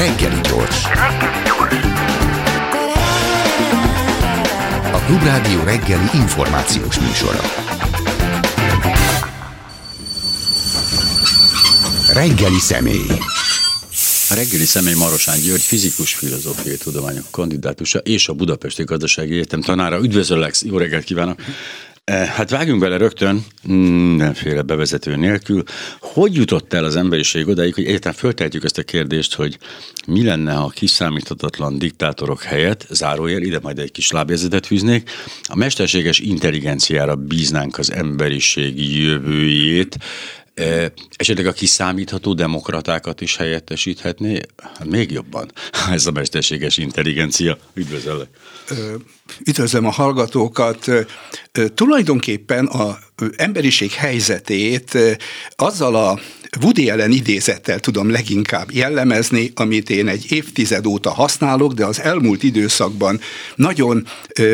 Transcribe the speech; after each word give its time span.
Reggeli 0.00 0.40
gyors. 0.40 0.84
A 4.92 4.98
Klubrádió 5.06 5.62
reggeli 5.64 6.08
információs 6.14 6.98
műsora. 6.98 7.40
Reggeli 12.12 12.58
személy. 12.58 13.06
A 14.28 14.34
reggeli 14.34 14.64
személy 14.64 14.94
Marosán 14.94 15.40
György, 15.40 15.62
fizikus 15.62 16.14
filozófiai 16.14 16.76
tudományok 16.76 17.26
kandidátusa 17.30 17.98
és 17.98 18.28
a 18.28 18.32
Budapesti 18.32 18.84
Gazdasági 18.84 19.32
Egyetem 19.32 19.60
tanára. 19.60 19.98
Üdvözöllek, 19.98 20.54
jó 20.62 20.78
reggelt 20.78 21.04
kívánok! 21.04 21.40
Eh, 22.10 22.26
hát 22.26 22.50
vágjunk 22.50 22.80
bele 22.80 22.96
rögtön, 22.96 23.44
mindenféle 23.62 24.62
bevezető 24.62 25.16
nélkül. 25.16 25.62
Hogy 26.00 26.34
jutott 26.34 26.72
el 26.72 26.84
az 26.84 26.96
emberiség 26.96 27.48
odáig, 27.48 27.74
hogy 27.74 27.84
egyáltalán 27.84 28.16
föltehetjük 28.16 28.64
ezt 28.64 28.78
a 28.78 28.82
kérdést, 28.82 29.34
hogy 29.34 29.58
mi 30.06 30.24
lenne, 30.24 30.52
ha 30.52 30.68
kiszámíthatatlan 30.68 31.78
diktátorok 31.78 32.42
helyett, 32.42 32.86
zárójel, 32.88 33.42
ide 33.42 33.58
majd 33.62 33.78
egy 33.78 33.92
kis 33.92 34.10
lábjegyzetet 34.10 34.66
fűznék, 34.66 35.10
a 35.42 35.56
mesterséges 35.56 36.18
intelligenciára 36.18 37.16
bíznánk 37.16 37.78
az 37.78 37.92
emberiség 37.92 38.96
jövőjét, 38.98 39.98
esetleg 41.16 41.46
a 41.46 41.52
kiszámítható 41.52 42.34
demokratákat 42.34 43.20
is 43.20 43.36
helyettesíthetné? 43.36 44.40
Hát 44.62 44.88
még 44.88 45.10
jobban. 45.10 45.52
Ez 45.90 46.06
a 46.06 46.10
mesterséges 46.10 46.76
intelligencia. 46.76 47.58
Üdvözöllek! 47.74 48.28
Üdvözlöm 49.46 49.86
a 49.86 49.90
hallgatókat. 49.90 50.90
Tulajdonképpen 51.74 52.66
a 52.66 52.98
emberiség 53.36 53.90
helyzetét 53.92 54.98
azzal 55.56 55.94
a 55.94 56.20
Woody 56.58 56.90
Allen 56.90 57.10
idézettel 57.10 57.80
tudom 57.80 58.10
leginkább 58.10 58.72
jellemezni, 58.72 59.52
amit 59.54 59.90
én 59.90 60.08
egy 60.08 60.32
évtized 60.32 60.86
óta 60.86 61.10
használok, 61.10 61.72
de 61.72 61.84
az 61.84 62.00
elmúlt 62.00 62.42
időszakban 62.42 63.20
nagyon 63.54 64.06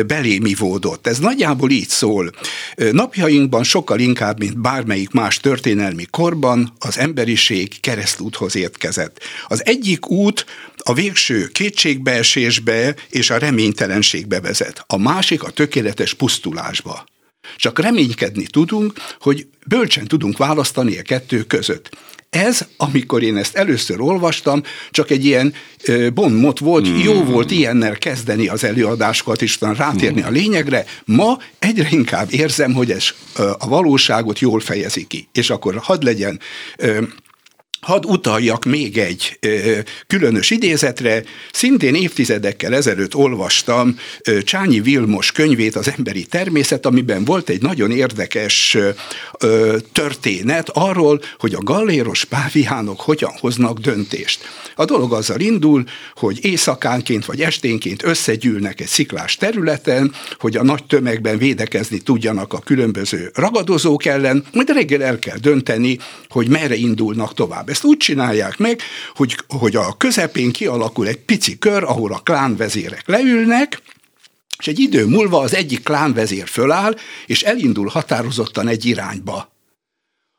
belémivódott. 0.07 1.07
Ez 1.07 1.19
nagyjából 1.19 1.71
így 1.71 1.87
szól. 1.87 2.31
Napjainkban 2.75 3.63
sokkal 3.63 3.99
inkább, 3.99 4.39
mint 4.39 4.57
bármelyik 4.61 5.11
más 5.11 5.39
történelmi 5.39 6.05
korban 6.05 6.73
az 6.79 6.97
emberiség 6.97 7.79
keresztúthoz 7.79 8.55
érkezett. 8.55 9.19
Az 9.47 9.65
egyik 9.65 10.09
út 10.09 10.45
a 10.77 10.93
végső 10.93 11.47
kétségbeesésbe 11.47 12.95
és 13.09 13.29
a 13.29 13.37
reménytelenségbe 13.37 14.39
vezet. 14.39 14.83
A 14.87 14.97
másik 14.97 15.43
a 15.43 15.49
tökéletes 15.49 16.13
pusztulásba. 16.13 17.05
Csak 17.55 17.79
reménykedni 17.79 18.45
tudunk, 18.45 18.93
hogy 19.19 19.47
bölcsen 19.67 20.05
tudunk 20.05 20.37
választani 20.37 20.97
a 20.97 21.01
kettő 21.01 21.43
között. 21.43 21.89
Ez, 22.29 22.67
amikor 22.77 23.23
én 23.23 23.37
ezt 23.37 23.55
először 23.55 24.01
olvastam, 24.01 24.63
csak 24.91 25.09
egy 25.09 25.25
ilyen 25.25 25.53
bonmot 26.13 26.59
volt, 26.59 26.89
mm. 26.89 26.97
jó 26.97 27.23
volt 27.23 27.51
ilyennel 27.51 27.97
kezdeni 27.97 28.47
az 28.47 28.63
előadásokat, 28.63 29.41
és 29.41 29.55
utána 29.55 29.73
rátérni 29.73 30.21
mm. 30.21 30.25
a 30.25 30.29
lényegre. 30.29 30.85
Ma 31.05 31.37
egyre 31.59 31.87
inkább 31.91 32.33
érzem, 32.33 32.73
hogy 32.73 32.91
ez 32.91 33.05
a 33.57 33.67
valóságot 33.67 34.39
jól 34.39 34.59
fejezi 34.59 35.05
ki. 35.07 35.27
És 35.31 35.49
akkor 35.49 35.75
hadd 35.75 36.03
legyen 36.03 36.39
Hadd 37.81 38.05
utaljak 38.05 38.65
még 38.65 38.97
egy 38.97 39.37
ö, 39.39 39.77
különös 40.07 40.49
idézetre. 40.49 41.23
Szintén 41.51 41.95
évtizedekkel 41.95 42.75
ezelőtt 42.75 43.15
olvastam 43.15 43.95
ö, 44.23 44.41
Csányi 44.43 44.81
Vilmos 44.81 45.31
könyvét, 45.31 45.75
Az 45.75 45.93
emberi 45.97 46.25
természet, 46.25 46.85
amiben 46.85 47.25
volt 47.25 47.49
egy 47.49 47.61
nagyon 47.61 47.91
érdekes 47.91 48.77
ö, 49.39 49.77
történet 49.91 50.69
arról, 50.69 51.21
hogy 51.39 51.53
a 51.53 51.63
galléros 51.63 52.25
páviánok 52.25 53.01
hogyan 53.01 53.31
hoznak 53.39 53.79
döntést. 53.79 54.41
A 54.75 54.85
dolog 54.85 55.13
azzal 55.13 55.39
indul, 55.39 55.83
hogy 56.15 56.45
éjszakánként 56.45 57.25
vagy 57.25 57.41
esténként 57.41 58.03
összegyűlnek 58.03 58.81
egy 58.81 58.87
sziklás 58.87 59.35
területen, 59.35 60.13
hogy 60.39 60.57
a 60.57 60.63
nagy 60.63 60.83
tömegben 60.83 61.37
védekezni 61.37 61.99
tudjanak 61.99 62.53
a 62.53 62.59
különböző 62.59 63.31
ragadozók 63.33 64.05
ellen, 64.05 64.45
majd 64.53 64.69
reggel 64.69 65.03
el 65.03 65.19
kell 65.19 65.37
dönteni, 65.37 65.97
hogy 66.29 66.47
merre 66.47 66.75
indulnak 66.75 67.33
tovább. 67.33 67.66
Ezt 67.69 67.83
úgy 67.83 67.97
csinálják 67.97 68.57
meg, 68.57 68.81
hogy, 69.15 69.35
hogy 69.47 69.75
a 69.75 69.97
közepén 69.97 70.51
kialakul 70.51 71.07
egy 71.07 71.19
pici 71.19 71.57
kör, 71.57 71.83
ahol 71.83 72.13
a 72.13 72.19
klánvezérek 72.19 73.07
leülnek, 73.07 73.81
és 74.59 74.67
egy 74.67 74.79
idő 74.79 75.05
múlva 75.05 75.39
az 75.39 75.55
egyik 75.55 75.83
klánvezér 75.83 76.47
föláll, 76.47 76.95
és 77.25 77.43
elindul 77.43 77.87
határozottan 77.87 78.67
egy 78.67 78.85
irányba. 78.85 79.55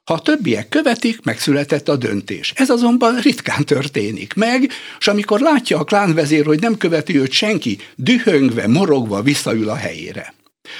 Ha 0.04 0.14
a 0.14 0.20
többiek 0.20 0.68
követik, 0.68 1.22
megszületett 1.22 1.88
a 1.88 1.96
döntés. 1.96 2.52
Ez 2.56 2.70
azonban 2.70 3.20
ritkán 3.20 3.64
történik 3.64 4.34
meg, 4.34 4.72
és 4.98 5.08
amikor 5.08 5.40
látja 5.40 5.78
a 5.78 5.84
klánvezér, 5.84 6.46
hogy 6.46 6.60
nem 6.60 6.76
követi 6.76 7.18
őt 7.18 7.32
senki, 7.32 7.78
dühöngve, 7.96 8.66
morogva 8.66 9.22
visszaül 9.22 9.68
a 9.68 9.74
helyére. 9.74 10.34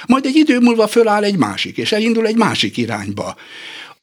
Majd 0.07 0.25
egy 0.25 0.35
idő 0.35 0.59
múlva 0.59 0.87
föláll 0.87 1.23
egy 1.23 1.37
másik, 1.37 1.77
és 1.77 1.91
elindul 1.91 2.27
egy 2.27 2.35
másik 2.35 2.77
irányba. 2.77 3.35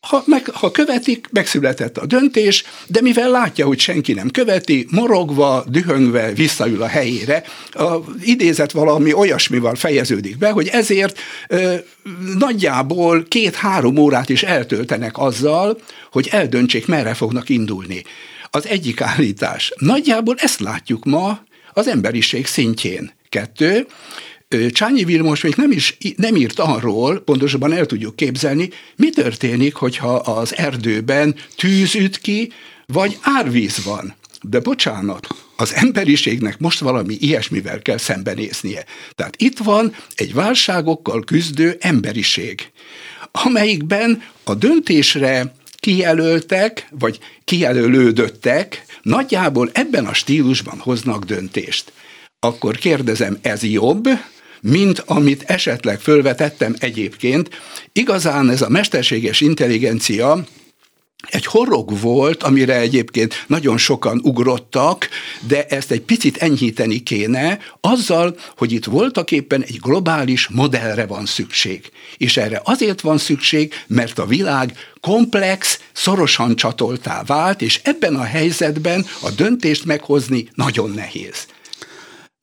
Ha, 0.08 0.22
meg, 0.26 0.48
ha 0.52 0.70
követik, 0.70 1.28
megszületett 1.30 1.98
a 1.98 2.06
döntés, 2.06 2.64
de 2.86 3.00
mivel 3.00 3.30
látja, 3.30 3.66
hogy 3.66 3.78
senki 3.78 4.12
nem 4.12 4.30
követi, 4.30 4.86
morogva, 4.90 5.64
dühöngve 5.68 6.32
visszaül 6.32 6.82
a 6.82 6.86
helyére, 6.86 7.42
a 7.72 7.94
idézet 8.20 8.72
valami 8.72 9.12
olyasmival 9.12 9.74
fejeződik 9.74 10.38
be, 10.38 10.50
hogy 10.50 10.68
ezért 10.68 11.18
ö, 11.48 11.74
nagyjából 12.38 13.24
két-három 13.28 13.96
órát 13.96 14.28
is 14.28 14.42
eltöltenek 14.42 15.18
azzal, 15.18 15.78
hogy 16.10 16.28
eldöntsék, 16.30 16.86
merre 16.86 17.14
fognak 17.14 17.48
indulni. 17.48 18.02
Az 18.50 18.66
egyik 18.66 19.00
állítás. 19.00 19.72
Nagyjából 19.76 20.34
ezt 20.38 20.60
látjuk 20.60 21.04
ma 21.04 21.40
az 21.72 21.88
emberiség 21.88 22.46
szintjén. 22.46 23.12
Kettő, 23.28 23.86
Csányi 24.70 25.04
Vilmos 25.04 25.40
még 25.40 25.54
nem, 25.56 25.70
is, 25.70 25.96
nem 26.16 26.36
írt 26.36 26.58
arról, 26.58 27.20
pontosabban 27.20 27.72
el 27.72 27.86
tudjuk 27.86 28.16
képzelni, 28.16 28.70
mi 28.96 29.10
történik, 29.10 29.74
hogyha 29.74 30.14
az 30.14 30.56
erdőben 30.56 31.34
tűz 31.56 31.94
üt 31.94 32.18
ki, 32.18 32.52
vagy 32.86 33.18
árvíz 33.20 33.84
van. 33.84 34.14
De 34.42 34.60
bocsánat, 34.60 35.26
az 35.56 35.74
emberiségnek 35.74 36.58
most 36.58 36.78
valami 36.78 37.16
ilyesmivel 37.20 37.82
kell 37.82 37.96
szembenéznie. 37.98 38.84
Tehát 39.14 39.34
itt 39.36 39.58
van 39.58 39.94
egy 40.14 40.34
válságokkal 40.34 41.24
küzdő 41.24 41.76
emberiség, 41.80 42.70
amelyikben 43.30 44.22
a 44.44 44.54
döntésre 44.54 45.54
kijelöltek, 45.78 46.88
vagy 46.90 47.18
kijelölődöttek, 47.44 48.84
nagyjából 49.02 49.70
ebben 49.72 50.06
a 50.06 50.14
stílusban 50.14 50.78
hoznak 50.78 51.24
döntést. 51.24 51.92
Akkor 52.40 52.76
kérdezem, 52.76 53.38
ez 53.42 53.62
jobb, 53.62 54.08
mint 54.60 55.02
amit 55.06 55.42
esetleg 55.42 56.00
fölvetettem 56.00 56.74
egyébként. 56.78 57.48
Igazán 57.92 58.50
ez 58.50 58.62
a 58.62 58.68
mesterséges 58.68 59.40
intelligencia 59.40 60.44
egy 61.30 61.46
horog 61.46 62.00
volt, 62.00 62.42
amire 62.42 62.76
egyébként 62.76 63.44
nagyon 63.46 63.78
sokan 63.78 64.20
ugrottak, 64.22 65.08
de 65.46 65.66
ezt 65.66 65.90
egy 65.90 66.00
picit 66.00 66.36
enyhíteni 66.36 67.02
kéne, 67.02 67.58
azzal, 67.80 68.36
hogy 68.56 68.72
itt 68.72 68.84
voltak 68.84 69.30
éppen 69.30 69.62
egy 69.62 69.78
globális 69.80 70.48
modellre 70.48 71.06
van 71.06 71.26
szükség. 71.26 71.90
És 72.16 72.36
erre 72.36 72.60
azért 72.64 73.00
van 73.00 73.18
szükség, 73.18 73.72
mert 73.86 74.18
a 74.18 74.26
világ 74.26 74.72
komplex, 75.00 75.80
szorosan 75.92 76.56
csatoltá 76.56 77.22
vált, 77.26 77.62
és 77.62 77.80
ebben 77.82 78.14
a 78.14 78.24
helyzetben 78.24 79.06
a 79.20 79.30
döntést 79.30 79.84
meghozni 79.84 80.48
nagyon 80.54 80.90
nehéz. 80.90 81.46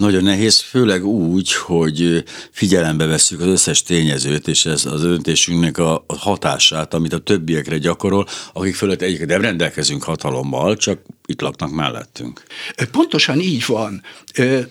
Nagyon 0.04 0.24
nehéz, 0.24 0.60
főleg 0.60 1.06
úgy, 1.06 1.54
hogy 1.54 2.24
figyelembe 2.52 3.06
vesszük 3.06 3.40
az 3.40 3.48
összes 3.48 3.84
tényezőt, 3.84 4.48
és 4.48 4.66
ez 4.66 4.86
az 4.86 5.02
döntésünknek 5.02 5.78
a 5.78 6.06
hatását, 6.08 6.94
amit 6.94 7.14
a 7.14 7.18
többiekre 7.18 7.78
gyakorol, 7.78 8.26
akik 8.54 8.76
fölött 8.76 9.02
egyébként 9.02 9.30
nem 9.30 9.42
rendelkezünk 9.42 10.04
hatalommal, 10.04 10.76
csak 10.76 11.00
itt 11.34 11.42
laknak 11.42 11.72
mellettünk. 11.72 12.44
Pontosan 12.92 13.40
így 13.40 13.66
van. 13.66 14.02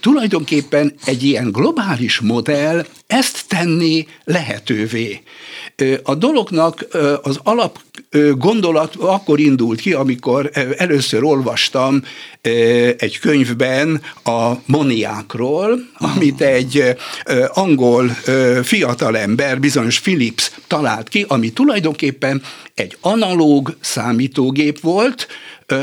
Tulajdonképpen 0.00 0.94
egy 1.04 1.22
ilyen 1.22 1.50
globális 1.50 2.20
modell 2.20 2.86
ezt 3.06 3.44
tenni 3.48 4.06
lehetővé. 4.24 5.22
A 6.02 6.14
dolognak 6.14 6.86
az 7.22 7.38
alap 7.42 7.78
gondolat 8.32 8.94
akkor 8.94 9.40
indult 9.40 9.80
ki, 9.80 9.92
amikor 9.92 10.50
először 10.76 11.24
olvastam 11.24 12.02
egy 12.96 13.18
könyvben 13.18 14.02
a 14.24 14.52
moniákról, 14.66 15.78
amit 15.98 16.40
egy 16.40 16.96
angol 17.48 18.08
fiatalember, 18.62 19.60
bizonyos 19.60 20.00
Philips 20.00 20.50
talált 20.66 21.08
ki, 21.08 21.24
ami 21.28 21.52
tulajdonképpen 21.52 22.42
egy 22.74 22.96
analóg 23.00 23.76
számítógép 23.80 24.80
volt, 24.80 25.26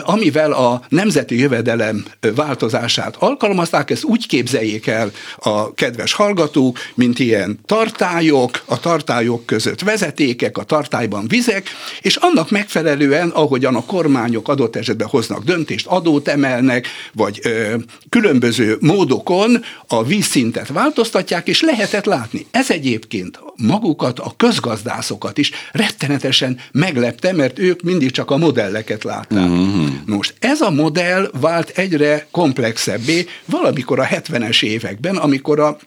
amivel 0.03 0.51
a 0.51 0.81
nemzeti 0.89 1.39
jövedelem 1.39 2.05
változását 2.35 3.15
alkalmazták, 3.19 3.89
ezt 3.89 4.03
úgy 4.03 4.27
képzeljék 4.27 4.87
el 4.87 5.11
a 5.37 5.73
kedves 5.73 6.13
hallgatók, 6.13 6.77
mint 6.95 7.19
ilyen 7.19 7.59
tartályok, 7.65 8.61
a 8.65 8.79
tartályok 8.79 9.45
között 9.45 9.81
vezetékek, 9.81 10.57
a 10.57 10.63
tartályban 10.63 11.27
vizek, 11.27 11.69
és 12.01 12.15
annak 12.15 12.49
megfelelően, 12.49 13.29
ahogyan 13.29 13.75
a 13.75 13.85
kormányok 13.85 14.47
adott 14.47 14.75
esetben 14.75 15.07
hoznak 15.07 15.43
döntést, 15.43 15.85
adót 15.85 16.27
emelnek, 16.27 16.87
vagy 17.13 17.39
ö, 17.43 17.75
különböző 18.09 18.77
módokon 18.79 19.63
a 19.87 20.03
vízszintet 20.03 20.67
változtatják, 20.67 21.47
és 21.47 21.61
lehetett 21.61 22.05
látni. 22.05 22.45
Ez 22.51 22.71
egyébként 22.71 23.39
magukat, 23.55 24.19
a 24.19 24.33
közgazdászokat 24.37 25.37
is 25.37 25.51
rettenetesen 25.71 26.59
meglepte, 26.71 27.33
mert 27.33 27.59
ők 27.59 27.81
mindig 27.81 28.11
csak 28.11 28.31
a 28.31 28.37
modelleket 28.37 29.03
látták. 29.03 29.49
Uh-huh. 29.49 29.78
Most 30.05 30.33
ez 30.39 30.61
a 30.61 30.69
modell 30.69 31.31
vált 31.39 31.69
egyre 31.69 32.27
komplexebbé 32.31 33.25
valamikor 33.45 33.99
a 33.99 34.05
70-es 34.05 34.63
években, 34.63 35.17
amikor 35.17 35.59
a 35.59 35.77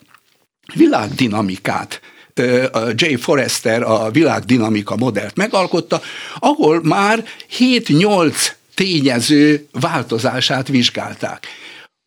világdinamikát 0.75 2.01
J. 2.95 3.15
Forrester 3.15 3.83
a 3.83 4.11
világdinamika 4.11 4.97
modellt 4.97 5.37
megalkotta, 5.37 6.01
ahol 6.39 6.81
már 6.83 7.25
7-8 7.59 8.49
tényező 8.75 9.67
változását 9.73 10.69
vizsgálták. 10.69 11.47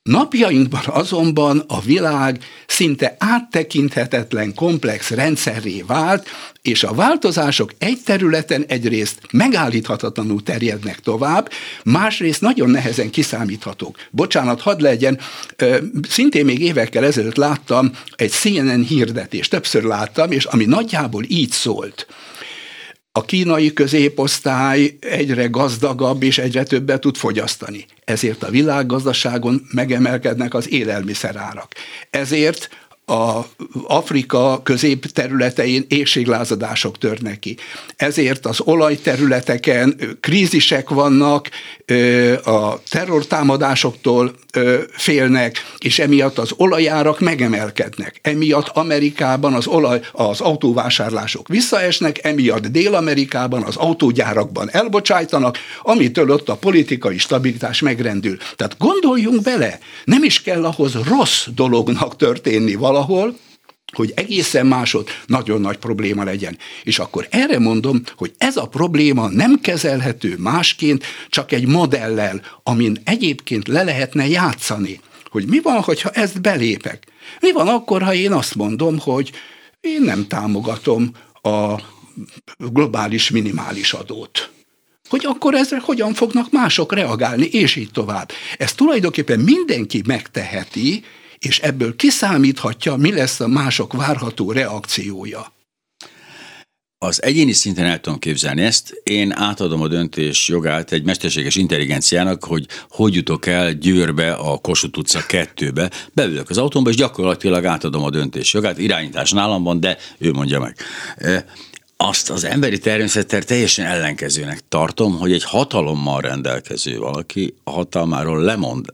Napjainkban 0.09 0.83
azonban 0.85 1.63
a 1.67 1.81
világ 1.81 2.39
szinte 2.67 3.15
áttekinthetetlen 3.19 4.53
komplex 4.53 5.09
rendszerré 5.09 5.83
vált, 5.87 6.27
és 6.61 6.83
a 6.83 6.93
változások 6.93 7.71
egy 7.77 8.01
területen 8.05 8.65
egyrészt 8.67 9.19
megállíthatatlanul 9.31 10.43
terjednek 10.43 10.99
tovább, 10.99 11.49
másrészt 11.83 12.41
nagyon 12.41 12.69
nehezen 12.69 13.09
kiszámíthatók. 13.09 13.97
Bocsánat, 14.11 14.61
hadd 14.61 14.81
legyen, 14.81 15.19
szintén 16.09 16.45
még 16.45 16.61
évekkel 16.61 17.05
ezelőtt 17.05 17.35
láttam 17.35 17.91
egy 18.15 18.31
CNN 18.31 18.83
hirdetést, 18.83 19.49
többször 19.49 19.83
láttam, 19.83 20.31
és 20.31 20.45
ami 20.45 20.65
nagyjából 20.65 21.23
így 21.27 21.51
szólt– 21.51 22.05
a 23.17 23.25
kínai 23.25 23.73
középosztály 23.73 24.97
egyre 25.00 25.45
gazdagabb 25.47 26.23
és 26.23 26.38
egyre 26.38 26.63
többet 26.63 27.01
tud 27.01 27.15
fogyasztani. 27.15 27.85
Ezért 28.03 28.44
a 28.44 28.50
világgazdaságon 28.50 29.67
megemelkednek 29.71 30.53
az 30.53 30.71
élelmiszerárak. 30.71 31.71
Ezért 32.09 32.69
a 33.05 33.41
Afrika 33.87 34.61
közép 34.63 35.05
területein 35.05 35.85
égséglázadások 35.87 36.97
törnek 36.97 37.39
ki. 37.39 37.57
Ezért 37.95 38.45
az 38.45 38.61
olajterületeken 38.61 39.95
krízisek 40.19 40.89
vannak, 40.89 41.49
a 42.43 42.83
terrortámadásoktól 42.89 44.35
félnek, 44.91 45.73
és 45.77 45.99
emiatt 45.99 46.37
az 46.37 46.51
olajárak 46.57 47.19
megemelkednek. 47.19 48.19
Emiatt 48.21 48.67
Amerikában 48.67 49.53
az, 49.53 49.67
olaj, 49.67 50.01
az 50.11 50.41
autóvásárlások 50.41 51.47
visszaesnek, 51.47 52.25
emiatt 52.25 52.67
Dél-Amerikában 52.67 53.63
az 53.63 53.75
autógyárakban 53.75 54.69
elbocsájtanak, 54.71 55.57
amitől 55.81 56.29
ott 56.31 56.49
a 56.49 56.55
politikai 56.55 57.17
stabilitás 57.17 57.79
megrendül. 57.81 58.37
Tehát 58.55 58.77
gondoljunk 58.77 59.41
bele, 59.41 59.79
nem 60.03 60.23
is 60.23 60.41
kell 60.41 60.65
ahhoz 60.65 60.93
rossz 60.93 61.47
dolognak 61.55 62.15
történni 62.15 62.75
valahol, 62.95 63.38
hogy 63.95 64.12
egészen 64.15 64.65
másod 64.65 65.07
nagyon 65.25 65.62
nagy 65.62 65.77
probléma 65.77 66.24
legyen. 66.24 66.57
És 66.83 67.00
akkor 67.00 67.27
erre 67.30 67.59
mondom, 67.59 68.01
hogy 68.15 68.33
ez 68.38 68.57
a 68.57 68.68
probléma 68.68 69.30
nem 69.30 69.62
kezelhető 69.62 70.36
másként, 70.38 71.03
csak 71.30 71.51
egy 71.51 71.68
modellel, 71.68 72.42
amin 72.63 72.97
egyébként 73.03 73.68
le 73.68 73.83
lehetne 73.83 74.27
játszani. 74.27 75.00
Hogy 75.30 75.45
mi 75.47 75.59
van, 75.59 75.81
hogyha 75.81 76.09
ezt 76.09 76.42
belépek? 76.42 77.07
Mi 77.39 77.51
van 77.51 77.68
akkor, 77.68 78.01
ha 78.01 78.13
én 78.13 78.31
azt 78.31 78.56
mondom, 78.56 79.00
hogy 79.00 79.31
én 79.81 80.01
nem 80.01 80.27
támogatom 80.27 81.12
a 81.41 81.80
globális 82.57 83.30
minimális 83.30 83.94
adót? 83.94 84.50
hogy 85.09 85.25
akkor 85.25 85.53
ezre 85.53 85.80
hogyan 85.80 86.13
fognak 86.13 86.51
mások 86.51 86.94
reagálni, 86.94 87.45
és 87.45 87.75
így 87.75 87.91
tovább. 87.91 88.31
Ezt 88.57 88.75
tulajdonképpen 88.75 89.39
mindenki 89.39 90.01
megteheti, 90.06 91.03
és 91.45 91.59
ebből 91.59 91.95
kiszámíthatja, 91.95 92.95
mi 92.95 93.12
lesz 93.12 93.39
a 93.39 93.47
mások 93.47 93.94
várható 93.94 94.51
reakciója. 94.51 95.53
Az 96.97 97.24
egyéni 97.24 97.51
szinten 97.51 97.86
el 97.86 98.00
tudom 98.00 98.19
képzelni 98.19 98.62
ezt. 98.62 99.01
Én 99.03 99.31
átadom 99.31 99.81
a 99.81 99.88
döntés 99.88 100.47
jogát 100.47 100.92
egy 100.92 101.03
mesterséges 101.03 101.56
intelligenciának, 101.56 102.44
hogy 102.44 102.68
hogy 102.89 103.15
jutok 103.15 103.45
el 103.45 103.74
Győrbe 103.74 104.33
a 104.33 104.57
Kossuth 104.57 104.97
utca 104.97 105.25
kettőbe. 105.25 105.92
Beülök 106.13 106.50
az 106.50 106.57
autómba, 106.57 106.89
és 106.89 106.95
gyakorlatilag 106.95 107.65
átadom 107.65 108.03
a 108.03 108.09
döntés 108.09 108.53
jogát. 108.53 108.77
Irányítás 108.77 109.31
nálam 109.31 109.63
van, 109.63 109.80
de 109.80 109.98
ő 110.18 110.31
mondja 110.31 110.59
meg 110.59 110.75
azt 111.98 112.30
az 112.30 112.44
emberi 112.44 112.77
természettel 112.77 113.44
teljesen 113.44 113.86
ellenkezőnek 113.86 114.59
tartom, 114.69 115.18
hogy 115.18 115.31
egy 115.31 115.44
hatalommal 115.44 116.21
rendelkező 116.21 116.98
valaki 116.98 117.56
a 117.63 117.71
hatalmáról 117.71 118.41
lemond 118.41 118.86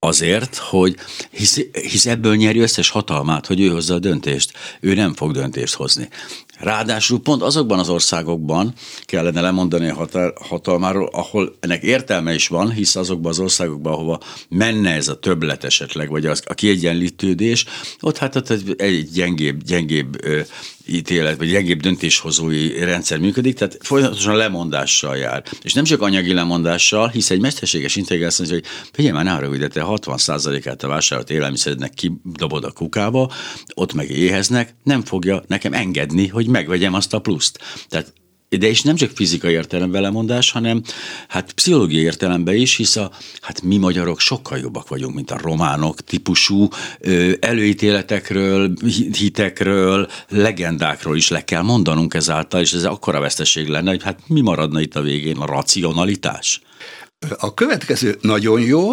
Azért, 0.00 0.56
hogy 0.56 0.96
hisz, 1.30 1.60
hisz 1.72 2.06
ebből 2.06 2.36
nyeri 2.36 2.58
összes 2.58 2.90
hatalmát, 2.90 3.46
hogy 3.46 3.60
ő 3.60 3.68
hozza 3.68 3.94
a 3.94 3.98
döntést. 3.98 4.52
Ő 4.80 4.94
nem 4.94 5.14
fog 5.14 5.32
döntést 5.32 5.74
hozni. 5.74 6.08
Ráadásul 6.58 7.20
pont 7.20 7.42
azokban 7.42 7.78
az 7.78 7.88
országokban 7.88 8.74
kellene 9.04 9.40
lemondani 9.40 9.88
a 9.88 10.08
hatalmáról, 10.40 11.08
ahol 11.12 11.56
ennek 11.60 11.82
értelme 11.82 12.34
is 12.34 12.48
van, 12.48 12.72
hisz 12.72 12.96
azokban 12.96 13.30
az 13.30 13.38
országokban, 13.38 13.92
ahova 13.92 14.20
menne 14.48 14.90
ez 14.90 15.08
a 15.08 15.18
többlet 15.18 15.64
esetleg, 15.64 16.10
vagy 16.10 16.26
az, 16.26 16.42
a 16.46 16.54
kiegyenlítődés, 16.54 17.64
ott 18.00 18.18
hát 18.18 18.36
ott 18.36 18.50
egy 18.80 19.10
gyengébb, 19.10 19.62
gyengébb 19.62 20.16
ítélet, 20.88 21.36
vagy 21.36 21.50
gyengébb 21.50 21.80
döntéshozói 21.80 22.84
rendszer 22.84 23.18
működik, 23.18 23.54
tehát 23.54 23.78
folyamatosan 23.80 24.36
lemondással 24.36 25.16
jár. 25.16 25.44
És 25.62 25.72
nem 25.72 25.84
csak 25.84 26.02
anyagi 26.02 26.32
lemondással, 26.32 27.08
hisz 27.08 27.30
egy 27.30 27.40
mesterséges 27.40 27.96
intelligencia 27.96 28.44
mondja, 28.48 28.68
hogy 28.68 28.88
figyelj 28.92 29.14
már, 29.14 29.24
nára, 29.24 29.48
hogy 29.48 29.68
te 29.70 29.82
60%-át 29.84 30.82
a 30.82 30.88
vásárolt 30.88 31.30
élelmiszerednek 31.30 31.94
kidobod 31.94 32.64
a 32.64 32.70
kukába, 32.70 33.32
ott 33.74 33.92
meg 33.92 34.10
éheznek, 34.10 34.74
nem 34.82 35.02
fogja 35.02 35.42
nekem 35.46 35.72
engedni, 35.72 36.26
hogy 36.26 36.46
megvegyem 36.46 36.94
azt 36.94 37.14
a 37.14 37.18
pluszt. 37.18 37.58
Tehát 37.88 38.12
de 38.48 38.68
és 38.68 38.82
nem 38.82 38.96
csak 38.96 39.10
fizikai 39.10 39.52
értelemben 39.52 40.02
lemondás, 40.02 40.50
hanem 40.50 40.82
hát 41.28 41.52
pszichológiai 41.52 42.02
értelemben 42.02 42.54
is, 42.54 42.76
hisz 42.76 42.96
a, 42.96 43.10
hát 43.40 43.62
mi 43.62 43.76
magyarok 43.76 44.20
sokkal 44.20 44.58
jobbak 44.58 44.88
vagyunk, 44.88 45.14
mint 45.14 45.30
a 45.30 45.38
románok 45.42 46.00
típusú 46.00 46.68
ö, 47.00 47.32
előítéletekről, 47.40 48.72
hitekről, 49.18 50.08
legendákról 50.28 51.16
is 51.16 51.28
le 51.28 51.44
kell 51.44 51.62
mondanunk 51.62 52.14
ezáltal, 52.14 52.60
és 52.60 52.72
ez 52.72 52.84
akkora 52.84 53.20
veszteség 53.20 53.68
lenne, 53.68 53.90
hogy 53.90 54.02
hát 54.02 54.20
mi 54.26 54.40
maradna 54.40 54.80
itt 54.80 54.96
a 54.96 55.02
végén, 55.02 55.36
a 55.36 55.46
racionalitás. 55.46 56.60
A 57.38 57.54
következő 57.54 58.18
nagyon 58.20 58.60
jó. 58.60 58.88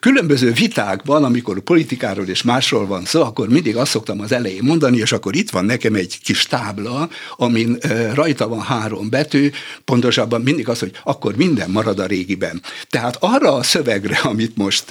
Különböző 0.00 0.52
vitákban, 0.52 1.24
amikor 1.24 1.60
politikáról 1.60 2.26
és 2.28 2.42
másról 2.42 2.86
van 2.86 3.04
szó, 3.04 3.22
akkor 3.22 3.48
mindig 3.48 3.76
azt 3.76 3.90
szoktam 3.90 4.20
az 4.20 4.32
elején 4.32 4.62
mondani, 4.62 4.96
és 4.96 5.12
akkor 5.12 5.36
itt 5.36 5.50
van 5.50 5.64
nekem 5.64 5.94
egy 5.94 6.18
kis 6.22 6.46
tábla, 6.46 7.08
amin 7.36 7.78
rajta 8.14 8.48
van 8.48 8.60
három 8.60 9.08
betű, 9.08 9.50
pontosabban 9.84 10.40
mindig 10.40 10.68
az, 10.68 10.78
hogy 10.78 10.90
akkor 11.04 11.36
minden 11.36 11.70
marad 11.70 11.98
a 11.98 12.06
régiben. 12.06 12.62
Tehát 12.88 13.16
arra 13.20 13.54
a 13.54 13.62
szövegre, 13.62 14.18
amit 14.22 14.56
most 14.56 14.84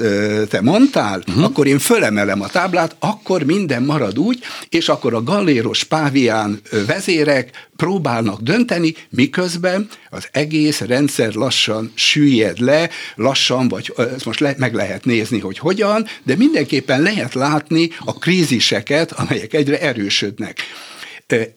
te 0.50 0.62
mondtál, 0.62 1.24
uh-huh. 1.28 1.44
akkor 1.44 1.68
én 1.68 1.80
fölemelem 1.80 2.42
a 2.42 2.48
táblát, 2.48 2.96
akkor 3.00 3.44
minden 3.44 3.84
marad 3.84 4.20
úgy, 4.20 4.40
és 4.70 4.90
akkor 4.90 5.14
a 5.14 5.24
galléros 5.24 5.84
pávián 5.84 6.62
vezérek 6.88 7.70
próbálnak 7.76 8.42
dönteni, 8.42 8.96
miközben 9.10 9.88
az 10.10 10.28
egész 10.32 10.80
rendszer 10.80 11.34
lassan 11.34 11.92
süllyed 12.24 12.60
le, 12.60 12.90
lassan, 13.16 13.68
vagy 13.68 13.94
ezt 13.98 14.26
most 14.26 14.40
le, 14.40 14.56
meg 14.58 14.74
lehet 14.74 15.06
nézni, 15.06 15.40
hogy 15.40 15.58
hogyan, 15.58 16.06
de 16.24 16.36
mindenképpen 16.36 17.02
lehet 17.02 17.34
látni 17.34 17.90
a 18.00 18.14
kríziseket, 18.14 19.12
amelyek 19.12 19.54
egyre 19.54 19.80
erősödnek. 19.82 20.60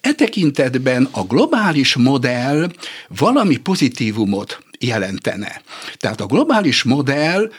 E 0.00 0.12
tekintetben 0.12 1.08
a 1.10 1.22
globális 1.22 1.94
modell 1.96 2.70
valami 3.08 3.56
pozitívumot 3.56 4.58
jelentene. 4.78 5.62
Tehát 5.96 6.20
a 6.20 6.26
globális 6.26 6.82
modell 6.82 7.50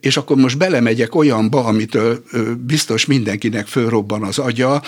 és 0.00 0.16
akkor 0.16 0.36
most 0.36 0.58
belemegyek 0.58 1.14
olyanba, 1.14 1.64
amitől 1.64 2.24
biztos 2.66 3.06
mindenkinek 3.06 3.66
fölrobban 3.66 4.22
az 4.22 4.38
agya, 4.38 4.82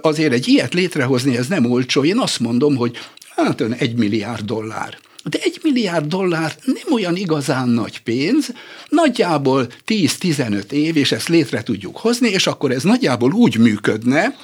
azért 0.00 0.32
egy 0.32 0.48
ilyet 0.48 0.74
létrehozni, 0.74 1.36
ez 1.36 1.46
nem 1.46 1.64
olcsó. 1.64 2.04
Én 2.04 2.18
azt 2.18 2.40
mondom, 2.40 2.76
hogy 2.76 2.98
hát 3.36 3.60
ön 3.60 3.72
egy 3.72 3.94
milliárd 3.96 4.44
dollár. 4.44 4.98
De 5.24 5.38
egy 5.42 5.58
milliárd 5.62 6.06
dollár 6.06 6.54
nem 6.64 6.92
olyan 6.92 7.16
igazán 7.16 7.68
nagy 7.68 8.02
pénz, 8.02 8.52
nagyjából 8.88 9.66
10-15 9.86 10.70
év, 10.70 10.96
és 10.96 11.12
ezt 11.12 11.28
létre 11.28 11.62
tudjuk 11.62 11.96
hozni, 11.96 12.28
és 12.28 12.46
akkor 12.46 12.70
ez 12.70 12.82
nagyjából 12.82 13.32
úgy 13.32 13.58
működne, 13.58 14.34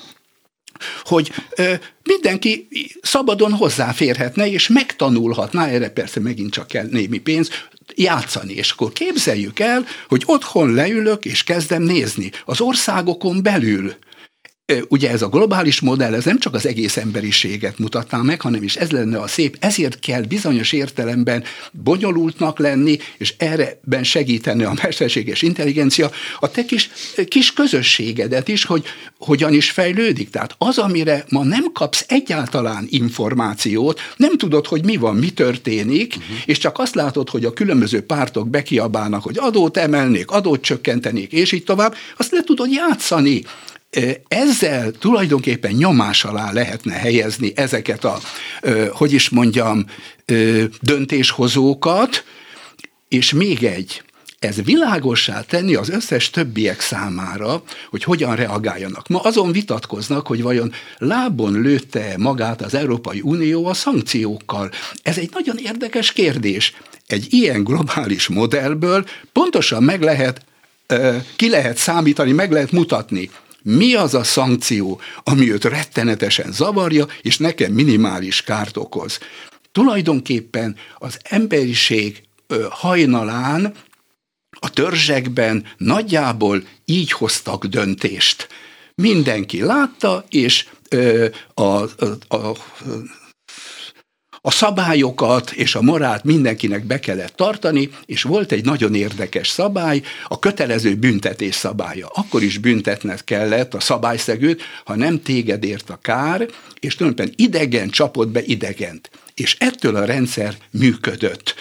hogy 1.03 1.33
ö, 1.57 1.75
mindenki 2.03 2.69
szabadon 3.03 3.53
hozzáférhetne, 3.53 4.51
és 4.51 4.69
megtanulhatná, 4.69 5.67
erre 5.67 5.89
persze 5.89 6.21
megint 6.21 6.53
csak 6.53 6.67
kell 6.67 6.87
némi 6.91 7.19
pénz, 7.19 7.51
játszani. 7.95 8.53
És 8.53 8.71
akkor 8.71 8.93
képzeljük 8.93 9.59
el, 9.59 9.87
hogy 10.09 10.23
otthon 10.27 10.75
leülök, 10.75 11.25
és 11.25 11.45
kezdem 11.45 11.83
nézni 11.83 12.31
az 12.45 12.61
országokon 12.61 13.43
belül 13.43 13.95
ugye 14.89 15.11
ez 15.11 15.23
a 15.23 15.29
globális 15.29 15.81
modell, 15.81 16.15
ez 16.15 16.25
nem 16.25 16.39
csak 16.39 16.55
az 16.55 16.67
egész 16.67 16.97
emberiséget 16.97 17.79
mutatná 17.79 18.19
meg, 18.19 18.41
hanem 18.41 18.63
is 18.63 18.77
ez 18.77 18.91
lenne 18.91 19.19
a 19.19 19.27
szép, 19.27 19.57
ezért 19.61 19.99
kell 19.99 20.23
bizonyos 20.23 20.73
értelemben 20.73 21.45
bonyolultnak 21.73 22.59
lenni, 22.59 22.99
és 23.19 23.35
erreben 23.39 24.05
segíteni 24.05 24.63
a 24.63 24.73
mesterséges 24.83 25.43
intelligencia 25.43 26.11
a 26.41 26.51
te 26.51 26.65
kis, 26.65 26.91
kis 27.29 27.53
közösségedet 27.53 28.49
is, 28.49 28.65
hogy 28.65 28.85
hogyan 29.19 29.53
is 29.53 29.71
fejlődik. 29.71 30.31
Tehát 30.31 30.55
az, 30.59 30.79
amire 30.79 31.25
ma 31.29 31.45
nem 31.45 31.73
kapsz 31.73 32.05
egyáltalán 32.09 32.87
információt, 32.91 34.01
nem 34.17 34.37
tudod, 34.37 34.67
hogy 34.67 34.85
mi 34.85 34.97
van, 34.97 35.17
mi 35.17 35.31
történik, 35.31 36.15
uh-huh. 36.17 36.37
és 36.45 36.59
csak 36.59 36.79
azt 36.79 36.95
látod, 36.95 37.31
hogy 37.31 37.45
a 37.45 37.53
különböző 37.53 38.03
pártok 38.03 38.49
bekiabálnak, 38.49 39.23
hogy 39.23 39.39
adót 39.39 39.77
emelnék, 39.77 40.31
adót 40.31 40.61
csökkentenék, 40.61 41.33
és 41.33 41.53
így 41.53 41.65
tovább, 41.65 41.95
azt 42.17 42.33
le 42.33 42.41
tudod 42.41 42.71
játszani 42.71 43.43
ezzel 44.29 44.91
tulajdonképpen 44.91 45.73
nyomás 45.73 46.25
alá 46.25 46.53
lehetne 46.53 46.95
helyezni 46.95 47.53
ezeket 47.55 48.05
a, 48.05 48.19
hogy 48.91 49.13
is 49.13 49.29
mondjam, 49.29 49.85
döntéshozókat, 50.81 52.25
és 53.09 53.33
még 53.33 53.65
egy, 53.65 54.03
ez 54.39 54.63
világossá 54.63 55.41
tenni 55.41 55.75
az 55.75 55.89
összes 55.89 56.31
többiek 56.31 56.81
számára, 56.81 57.63
hogy 57.91 58.05
hogyan 58.05 58.37
reagáljanak. 58.37 59.09
Ma 59.09 59.21
azon 59.21 59.53
vitatkoznak, 59.53 60.27
hogy 60.27 60.43
vajon 60.43 60.73
lábon 60.99 61.61
lőtte 61.61 62.15
magát 62.19 62.63
az 62.63 62.75
Európai 62.75 63.21
Unió 63.23 63.67
a 63.67 63.75
szankciókkal. 63.75 64.71
Ez 65.03 65.19
egy 65.19 65.31
nagyon 65.33 65.57
érdekes 65.57 66.13
kérdés. 66.13 66.75
Egy 67.07 67.27
ilyen 67.31 67.65
globális 67.65 68.29
modellből 68.29 69.05
pontosan 69.33 69.83
meg 69.83 70.03
lehet, 70.03 70.45
ki 71.37 71.49
lehet 71.49 71.77
számítani, 71.77 72.33
meg 72.33 72.53
lehet 72.53 72.73
mutatni, 72.73 73.31
mi 73.69 73.95
az 73.95 74.15
a 74.15 74.25
szankció, 74.25 75.01
ami 75.25 75.53
őt 75.53 75.65
rettenetesen 75.65 76.53
zavarja, 76.53 77.07
és 77.23 77.39
nekem 77.39 77.73
minimális 77.73 78.43
kárt 78.43 78.77
okoz. 78.77 79.19
Tulajdonképpen 79.73 80.77
az 80.99 81.19
emberiség 81.23 82.23
hajnalán 82.71 83.75
a 84.51 84.71
törzsekben 84.71 85.65
nagyjából 85.77 86.63
így 86.85 87.13
hoztak 87.13 87.67
döntést. 87.67 88.49
Mindenki 88.95 89.61
látta, 89.61 90.25
és 90.29 90.69
a, 91.55 91.63
a, 91.63 92.17
a, 92.29 92.57
a 94.47 94.51
szabályokat 94.51 95.51
és 95.51 95.75
a 95.75 95.83
morált 95.83 96.25
mindenkinek 96.25 96.85
be 96.85 97.01
kellett 97.01 97.37
tartani, 97.37 97.91
és 98.05 98.23
volt 98.23 98.53
egy 98.53 98.65
nagyon 98.65 98.95
érdekes 98.95 99.49
szabály, 99.49 100.03
a 100.29 100.39
kötelező 100.39 100.95
büntetés 100.95 101.55
szabálya. 101.55 102.11
Akkor 102.15 102.43
is 102.43 102.59
büntetned 102.59 103.25
kellett 103.25 103.75
a 103.75 103.81
szabályszegőt, 103.81 104.63
ha 104.85 104.97
nem 104.97 105.23
téged 105.23 105.65
ért 105.65 105.91
a 105.91 105.99
kár, 106.03 106.49
és 106.81 106.95
tulajdonképpen 106.95 107.47
idegen 107.47 107.89
csapott 107.89 108.29
be 108.29 108.43
idegent. 108.45 109.11
És 109.35 109.57
ettől 109.59 109.97
a 109.97 110.05
rendszer 110.05 110.57
működött. 110.71 111.55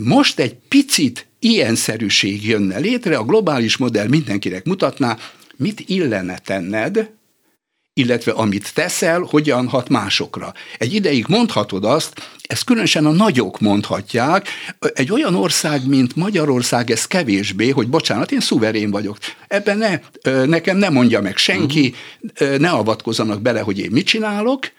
Most 0.00 0.38
egy 0.38 0.54
picit 0.68 1.26
ilyenszerűség 1.38 2.46
jönne 2.46 2.78
létre, 2.78 3.16
a 3.16 3.24
globális 3.24 3.76
modell 3.76 4.08
mindenkinek 4.08 4.64
mutatná, 4.64 5.16
mit 5.56 5.80
illene 5.86 6.38
tenned, 6.38 7.10
illetve 7.98 8.32
amit 8.32 8.74
teszel, 8.74 9.20
hogyan 9.20 9.68
hat 9.68 9.88
másokra. 9.88 10.52
Egy 10.78 10.94
ideig 10.94 11.24
mondhatod 11.28 11.84
azt, 11.84 12.28
ezt 12.42 12.64
különösen 12.64 13.06
a 13.06 13.10
nagyok 13.10 13.60
mondhatják, 13.60 14.48
egy 14.94 15.12
olyan 15.12 15.34
ország, 15.34 15.86
mint 15.86 16.16
Magyarország, 16.16 16.90
ez 16.90 17.06
kevésbé, 17.06 17.68
hogy 17.68 17.88
bocsánat, 17.88 18.32
én 18.32 18.40
szuverén 18.40 18.90
vagyok. 18.90 19.18
Ebben 19.48 19.78
ne, 19.78 20.00
nekem 20.44 20.76
ne 20.76 20.88
mondja 20.88 21.20
meg 21.20 21.36
senki, 21.36 21.94
uh-huh. 22.20 22.58
ne 22.58 22.70
avatkozzanak 22.70 23.42
bele, 23.42 23.60
hogy 23.60 23.78
én 23.78 23.90
mit 23.90 24.06
csinálok, 24.06 24.70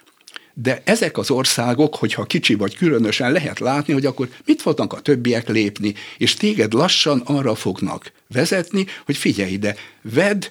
de 0.54 0.82
ezek 0.84 1.18
az 1.18 1.32
országok, 1.32 1.96
hogyha 1.96 2.24
kicsi 2.24 2.56
vagy 2.56 2.76
különösen, 2.76 3.32
lehet 3.32 3.60
látni, 3.60 3.94
hogy 3.94 4.06
akkor 4.06 4.30
mit 4.46 4.62
fognak 4.62 4.94
a 4.94 5.00
többiek 5.00 5.50
lépni, 5.50 5.94
és 6.18 6.34
téged 6.34 6.74
lassan 6.74 7.22
arra 7.26 7.56
fognak 7.56 8.12
vezetni, 8.34 8.86
hogy 9.06 9.18
figyelj 9.18 9.52
ide, 9.52 9.76
vedd 10.02 10.46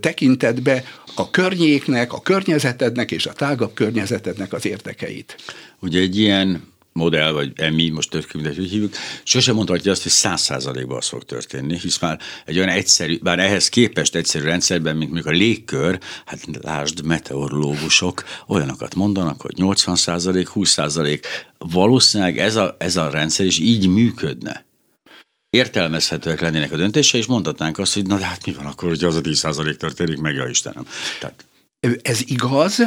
tekintetbe 0.00 0.84
a 1.14 1.30
környéknek, 1.30 2.12
a 2.12 2.20
környezetednek 2.20 3.10
és 3.10 3.26
a 3.26 3.32
tágabb 3.32 3.74
környezetednek 3.74 4.52
az 4.52 4.66
érdekeit. 4.66 5.36
Ugye 5.80 6.00
egy 6.00 6.18
ilyen 6.18 6.74
modell, 6.96 7.32
vagy 7.32 7.52
emi, 7.54 7.88
most 7.88 8.10
tök 8.10 8.30
hogy 8.30 8.56
hívjuk, 8.56 8.94
sosem 9.22 9.54
mondhatja 9.54 9.90
azt, 9.90 10.02
hogy 10.02 10.12
száz 10.12 10.40
százalékban 10.40 10.96
az 10.96 11.08
fog 11.08 11.24
történni, 11.24 11.78
hisz 11.78 11.98
már 11.98 12.20
egy 12.44 12.56
olyan 12.56 12.68
egyszerű, 12.68 13.18
bár 13.22 13.38
ehhez 13.38 13.68
képest 13.68 14.14
egyszerű 14.14 14.44
rendszerben, 14.44 14.96
mint 14.96 15.10
mondjuk 15.12 15.34
a 15.34 15.36
légkör, 15.36 15.98
hát 16.24 16.40
lásd, 16.62 17.04
meteorológusok 17.04 18.24
olyanokat 18.46 18.94
mondanak, 18.94 19.40
hogy 19.40 19.54
80 19.56 19.96
százalék, 19.96 20.48
20 20.48 20.70
százalék. 20.70 21.26
Valószínűleg 21.58 22.38
ez 22.38 22.56
a, 22.56 22.76
ez 22.78 22.96
a 22.96 23.10
rendszer 23.10 23.46
is 23.46 23.58
így 23.58 23.86
működne 23.88 24.65
értelmezhetőek 25.50 26.40
lennének 26.40 26.72
a 26.72 26.76
döntése, 26.76 27.18
és 27.18 27.26
mondhatnánk 27.26 27.78
azt, 27.78 27.94
hogy 27.94 28.06
na 28.06 28.18
de 28.18 28.24
hát 28.24 28.46
mi 28.46 28.52
van 28.52 28.66
akkor, 28.66 28.88
hogy 28.88 29.04
az 29.04 29.16
a 29.16 29.20
10% 29.20 29.76
történik, 29.76 30.18
meg 30.18 30.34
ja 30.34 30.46
Istenem. 30.46 30.86
Tehát. 31.20 31.46
Ez 32.02 32.20
igaz, 32.24 32.82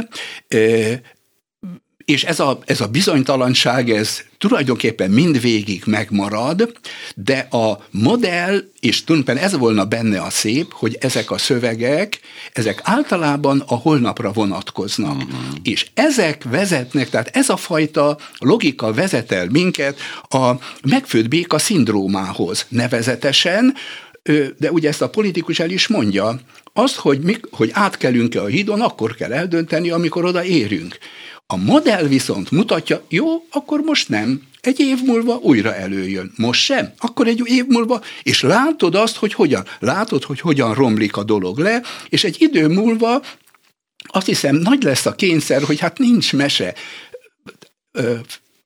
és 2.09 2.23
ez 2.23 2.39
a, 2.39 2.59
ez 2.65 2.81
a 2.81 2.87
bizonytalanság, 2.87 3.89
ez 3.89 4.21
tulajdonképpen 4.37 5.11
mindvégig 5.11 5.83
megmarad, 5.85 6.71
de 7.15 7.37
a 7.37 7.87
modell, 7.91 8.63
és 8.79 9.03
tulajdonképpen 9.03 9.49
ez 9.49 9.57
volna 9.57 9.85
benne 9.85 10.21
a 10.21 10.29
szép, 10.29 10.73
hogy 10.73 10.97
ezek 10.99 11.31
a 11.31 11.37
szövegek, 11.37 12.19
ezek 12.53 12.81
általában 12.83 13.63
a 13.67 13.75
holnapra 13.75 14.31
vonatkoznak. 14.31 15.15
Uh-huh. 15.15 15.31
És 15.63 15.87
ezek 15.93 16.43
vezetnek, 16.43 17.09
tehát 17.09 17.29
ez 17.33 17.49
a 17.49 17.57
fajta 17.57 18.17
logika 18.37 18.93
vezet 18.93 19.31
el 19.31 19.47
minket 19.49 19.99
a 20.29 20.51
megfőtt 20.83 21.27
béka 21.27 21.57
szindrómához. 21.57 22.65
Nevezetesen, 22.69 23.73
de 24.57 24.71
ugye 24.71 24.89
ezt 24.89 25.01
a 25.01 25.09
politikus 25.09 25.59
el 25.59 25.69
is 25.69 25.87
mondja, 25.87 26.39
azt, 26.73 26.95
hogy, 26.95 27.19
mi, 27.19 27.35
hogy 27.51 27.69
átkelünk-e 27.73 28.41
a 28.41 28.45
hídon, 28.45 28.81
akkor 28.81 29.15
kell 29.15 29.33
eldönteni, 29.33 29.89
amikor 29.89 30.25
oda 30.25 30.43
érünk. 30.43 30.97
A 31.51 31.57
modell 31.57 32.03
viszont 32.03 32.51
mutatja, 32.51 33.03
jó, 33.07 33.45
akkor 33.51 33.79
most 33.79 34.09
nem. 34.09 34.41
Egy 34.61 34.79
év 34.79 34.97
múlva 35.05 35.35
újra 35.35 35.75
előjön. 35.75 36.31
Most 36.35 36.61
sem. 36.61 36.93
Akkor 36.97 37.27
egy 37.27 37.41
év 37.45 37.65
múlva, 37.67 38.01
és 38.23 38.41
látod 38.41 38.95
azt, 38.95 39.15
hogy 39.15 39.33
hogyan. 39.33 39.65
Látod, 39.79 40.23
hogy 40.23 40.39
hogyan 40.39 40.73
romlik 40.73 41.17
a 41.17 41.23
dolog 41.23 41.57
le, 41.57 41.81
és 42.09 42.23
egy 42.23 42.35
idő 42.39 42.67
múlva 42.67 43.21
azt 44.07 44.25
hiszem 44.25 44.55
nagy 44.55 44.83
lesz 44.83 45.05
a 45.05 45.15
kényszer, 45.15 45.61
hogy 45.63 45.79
hát 45.79 45.97
nincs 45.97 46.33
mese. 46.33 46.73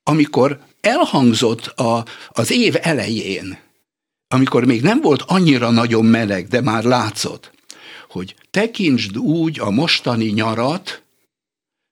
Amikor 0.03 0.59
elhangzott 0.81 1.65
a, 1.65 2.05
az 2.29 2.51
év 2.51 2.75
elején, 2.81 3.57
amikor 4.27 4.65
még 4.65 4.81
nem 4.81 5.01
volt 5.01 5.23
annyira 5.27 5.69
nagyon 5.69 6.05
meleg, 6.05 6.47
de 6.47 6.61
már 6.61 6.83
látszott, 6.83 7.51
hogy 8.09 8.35
tekintsd 8.51 9.17
úgy 9.17 9.59
a 9.59 9.69
mostani 9.69 10.25
nyarat, 10.25 11.02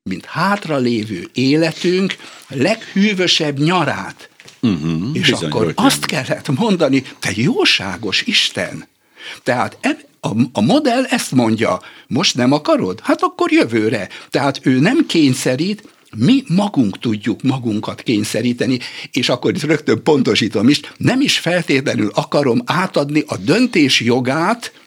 mint 0.04 0.26
hátralévő 0.26 1.30
életünk 1.34 2.16
leghűvösebb 2.48 3.60
nyarát. 3.60 4.30
Uh-huh, 4.62 5.10
és 5.14 5.30
akkor 5.30 5.72
azt 5.76 6.06
kellett 6.06 6.48
mondani, 6.58 7.04
te 7.20 7.32
jóságos 7.36 8.22
Isten! 8.22 8.88
Tehát 9.44 9.78
a, 10.20 10.30
a 10.52 10.62
modell 10.62 11.04
ezt 11.04 11.32
mondja, 11.32 11.82
most 12.08 12.36
nem 12.36 12.52
akarod? 12.52 13.00
Hát 13.04 13.22
akkor 13.22 13.52
jövőre. 13.52 14.10
Tehát 14.30 14.60
ő 14.64 14.80
nem 14.80 15.06
kényszerít, 15.06 15.90
mi 16.18 16.44
magunk 16.48 17.00
tudjuk 17.00 17.42
magunkat 17.42 18.02
kényszeríteni, 18.02 18.80
és 19.12 19.30
akkor 19.30 19.56
itt 19.56 19.64
rögtön 19.64 20.04
pontosítom 20.04 20.70
is, 20.70 20.80
nem 20.98 21.22
is 21.22 21.38
feltétlenül 21.38 22.12
akarom 22.14 22.62
átadni 22.66 23.24
a 23.28 23.38
döntés 23.38 24.00
jogát 24.00 24.81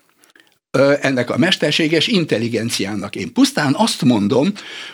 ennek 1.01 1.31
a 1.31 1.37
mesterséges 1.37 2.07
intelligenciának. 2.07 3.17
Én 3.17 3.33
pusztán 3.33 3.75
azt 3.77 4.03
mondom, 4.03 4.53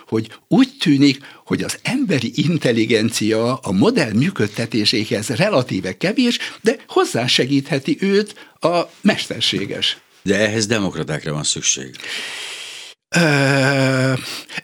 hogy 0.08 0.30
úgy 0.48 0.68
tűnik, 0.78 1.18
hogy 1.44 1.62
az 1.62 1.78
emberi 1.82 2.32
intelligencia 2.34 3.54
a 3.54 3.72
modell 3.72 4.12
működtetéséhez 4.12 5.28
relatíve 5.28 5.96
kevés, 5.96 6.38
de 6.60 6.76
hozzásegítheti 6.86 7.96
őt 8.00 8.34
a 8.60 8.80
mesterséges. 9.00 9.98
De 10.22 10.38
ehhez 10.38 10.66
demokratákra 10.66 11.32
van 11.32 11.44
szükség. 11.44 11.96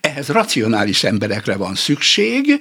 Ehhez 0.00 0.28
racionális 0.28 1.04
emberekre 1.04 1.56
van 1.56 1.74
szükség, 1.74 2.60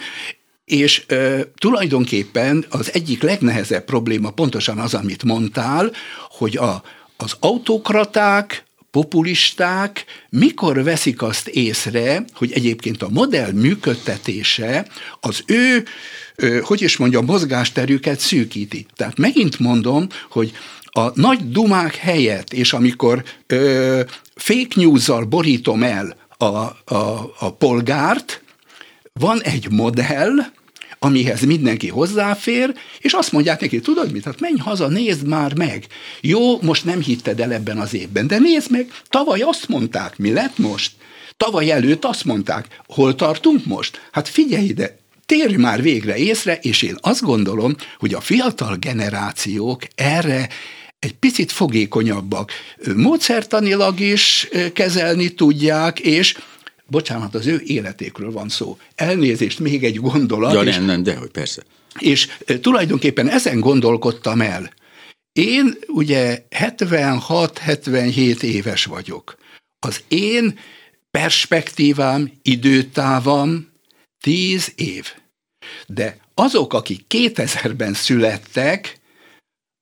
és 0.65 1.03
ö, 1.07 1.41
tulajdonképpen 1.57 2.65
az 2.69 2.93
egyik 2.93 3.21
legnehezebb 3.21 3.85
probléma 3.85 4.31
pontosan 4.31 4.77
az, 4.77 4.93
amit 4.93 5.23
mondtál, 5.23 5.91
hogy 6.29 6.57
a 6.57 6.83
az 7.17 7.35
autokraták 7.39 8.63
populisták 8.91 10.05
mikor 10.29 10.83
veszik 10.83 11.21
azt 11.21 11.47
észre, 11.47 12.25
hogy 12.33 12.51
egyébként 12.51 13.01
a 13.01 13.09
modell 13.09 13.51
működtetése 13.51 14.87
az 15.19 15.43
ő, 15.45 15.85
hogy 16.61 16.81
is 16.81 16.97
mondja, 16.97 17.21
mozgásterüket 17.21 18.19
szűkíti. 18.19 18.85
Tehát 18.95 19.17
megint 19.17 19.59
mondom, 19.59 20.07
hogy 20.29 20.51
a 20.83 21.19
nagy 21.19 21.51
dumák 21.51 21.95
helyett, 21.95 22.53
és 22.53 22.73
amikor 22.73 23.23
ö, 23.47 24.01
fake 24.35 24.73
news-zal 24.75 25.23
borítom 25.23 25.83
el 25.83 26.15
a, 26.37 26.45
a, 26.45 26.75
a 27.39 27.53
polgárt, 27.57 28.43
van 29.13 29.41
egy 29.41 29.71
modell, 29.71 30.31
amihez 31.05 31.41
mindenki 31.41 31.87
hozzáfér, 31.87 32.73
és 32.99 33.13
azt 33.13 33.31
mondják 33.31 33.61
neki, 33.61 33.79
tudod 33.79 34.11
mit, 34.11 34.23
hát 34.23 34.39
menj 34.39 34.57
haza, 34.57 34.87
nézd 34.87 35.27
már 35.27 35.55
meg. 35.55 35.87
Jó, 36.21 36.61
most 36.61 36.85
nem 36.85 37.01
hitted 37.01 37.39
el 37.39 37.53
ebben 37.53 37.77
az 37.77 37.93
évben, 37.93 38.27
de 38.27 38.37
nézd 38.39 38.71
meg, 38.71 38.91
tavaly 39.09 39.41
azt 39.41 39.67
mondták, 39.67 40.17
mi 40.17 40.31
lett 40.31 40.57
most? 40.57 40.91
Tavaly 41.37 41.71
előtt 41.71 42.05
azt 42.05 42.25
mondták, 42.25 42.81
hol 42.87 43.15
tartunk 43.15 43.65
most? 43.65 44.09
Hát 44.11 44.27
figyelj 44.27 44.65
ide, 44.65 44.97
térj 45.25 45.55
már 45.55 45.81
végre 45.81 46.15
észre, 46.15 46.59
és 46.61 46.81
én 46.81 46.97
azt 47.01 47.21
gondolom, 47.21 47.75
hogy 47.97 48.13
a 48.13 48.21
fiatal 48.21 48.75
generációk 48.75 49.81
erre 49.95 50.49
egy 50.99 51.13
picit 51.13 51.51
fogékonyabbak. 51.51 52.51
Módszertanilag 52.95 53.99
is 53.99 54.47
kezelni 54.73 55.33
tudják, 55.33 55.99
és 55.99 56.37
bocsánat, 56.87 57.35
az 57.35 57.45
ő 57.45 57.61
életékről 57.65 58.31
van 58.31 58.49
szó. 58.49 58.77
Elnézést, 58.95 59.59
még 59.59 59.83
egy 59.83 59.95
gondolat. 59.95 60.53
Ja, 60.53 60.63
nem, 60.63 60.85
nem, 60.85 61.03
de 61.03 61.15
hogy 61.15 61.29
persze. 61.29 61.63
És 61.99 62.27
tulajdonképpen 62.61 63.29
ezen 63.29 63.59
gondolkodtam 63.59 64.41
el. 64.41 64.73
Én 65.33 65.77
ugye 65.87 66.45
76-77 66.49 68.41
éves 68.41 68.85
vagyok. 68.85 69.37
Az 69.79 70.03
én 70.07 70.59
perspektívám, 71.11 72.31
időtávam 72.41 73.71
10 74.19 74.71
év. 74.75 75.13
De 75.87 76.17
azok, 76.33 76.73
akik 76.73 77.05
2000-ben 77.09 77.93
születtek, 77.93 78.99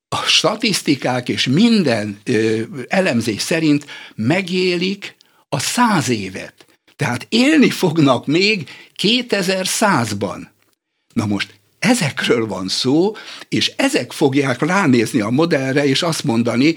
a 0.08 0.22
statisztikák 0.26 1.30
és 1.30 1.48
minden 1.48 2.20
ö, 2.24 2.62
elemzés 2.88 3.42
szerint 3.42 3.86
megélik 4.16 5.16
a 5.50 5.60
száz 5.60 6.10
évet. 6.10 6.63
Tehát 6.96 7.26
élni 7.30 7.70
fognak 7.70 8.26
még 8.26 8.70
2100-ban. 9.02 10.48
Na 11.14 11.26
most 11.26 11.62
ezekről 11.84 12.48
van 12.48 12.68
szó, 12.68 13.16
és 13.50 13.72
ezek 13.76 14.12
fogják 14.12 14.62
ránézni 14.62 15.20
a 15.20 15.30
modellre, 15.30 15.86
és 15.86 16.02
azt 16.02 16.24
mondani, 16.24 16.76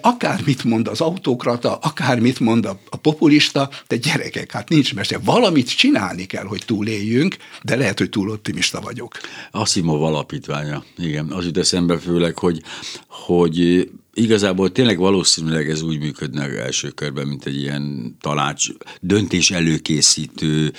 akármit 0.00 0.64
mond 0.64 0.88
az 0.88 1.00
autókrata, 1.00 1.76
akármit 1.76 2.40
mond 2.40 2.64
a 2.64 2.96
populista, 2.96 3.70
de 3.86 3.96
gyerekek, 3.96 4.52
hát 4.52 4.68
nincs 4.68 4.94
mese. 4.94 5.18
Valamit 5.18 5.76
csinálni 5.76 6.26
kell, 6.26 6.44
hogy 6.44 6.62
túléljünk, 6.66 7.36
de 7.62 7.76
lehet, 7.76 7.98
hogy 7.98 8.08
túl 8.08 8.30
optimista 8.30 8.80
vagyok. 8.80 9.14
Asimov 9.50 10.02
alapítványa, 10.02 10.84
igen. 10.98 11.30
Az 11.30 11.44
jut 11.44 11.58
eszembe 11.58 11.98
főleg, 11.98 12.38
hogy, 12.38 12.62
hogy 13.08 13.88
igazából 14.14 14.72
tényleg 14.72 14.98
valószínűleg 14.98 15.70
ez 15.70 15.82
úgy 15.82 15.98
működne 15.98 16.42
első 16.42 16.88
körben, 16.88 17.26
mint 17.26 17.46
egy 17.46 17.56
ilyen 17.56 18.16
tanács, 18.20 18.66
döntés 19.00 19.50
előkészítő 19.50 20.72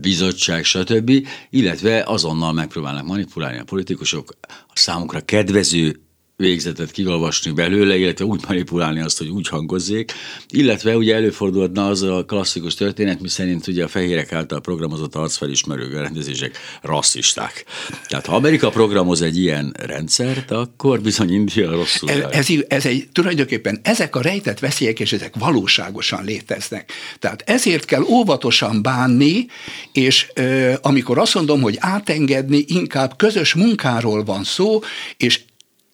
bizottság, 0.00 0.64
stb., 0.64 1.12
illetve 1.50 2.02
azonnal 2.06 2.52
megpróbálnak 2.52 3.06
manipulálni 3.06 3.58
a 3.58 3.64
politikusok 3.64 4.34
a 4.48 4.72
számukra 4.74 5.20
kedvező 5.20 6.05
végzetet 6.36 6.90
kiolvasni 6.90 7.50
belőle, 7.50 7.96
illetve 7.96 8.24
úgy 8.24 8.40
manipulálni 8.46 9.00
azt, 9.00 9.18
hogy 9.18 9.28
úgy 9.28 9.48
hangozzék, 9.48 10.12
illetve 10.48 10.96
ugye 10.96 11.14
előfordulhatna 11.14 11.86
az 11.86 12.02
a 12.02 12.24
klasszikus 12.24 12.74
történet, 12.74 13.20
mi 13.20 13.28
szerint 13.28 13.66
ugye 13.66 13.84
a 13.84 13.88
fehérek 13.88 14.32
által 14.32 14.60
programozott 14.60 15.14
arcfelismerő 15.14 16.00
rendezések 16.00 16.58
rasszisták. 16.82 17.64
Tehát 18.08 18.26
ha 18.26 18.34
Amerika 18.34 18.70
programoz 18.70 19.22
egy 19.22 19.38
ilyen 19.38 19.74
rendszert, 19.78 20.50
akkor 20.50 21.00
bizony 21.00 21.32
India 21.32 21.70
rosszul 21.70 22.10
ez, 22.10 22.24
ez, 22.30 22.48
ez 22.68 22.86
egy, 22.86 23.08
tulajdonképpen 23.12 23.80
ezek 23.82 24.16
a 24.16 24.20
rejtett 24.20 24.58
veszélyek, 24.58 25.00
és 25.00 25.12
ezek 25.12 25.36
valóságosan 25.36 26.24
léteznek. 26.24 26.92
Tehát 27.18 27.42
ezért 27.46 27.84
kell 27.84 28.02
óvatosan 28.02 28.82
bánni, 28.82 29.46
és 29.92 30.26
ö, 30.34 30.72
amikor 30.82 31.18
azt 31.18 31.34
mondom, 31.34 31.60
hogy 31.60 31.76
átengedni, 31.80 32.64
inkább 32.66 33.16
közös 33.16 33.54
munkáról 33.54 34.24
van 34.24 34.44
szó, 34.44 34.80
és 35.16 35.40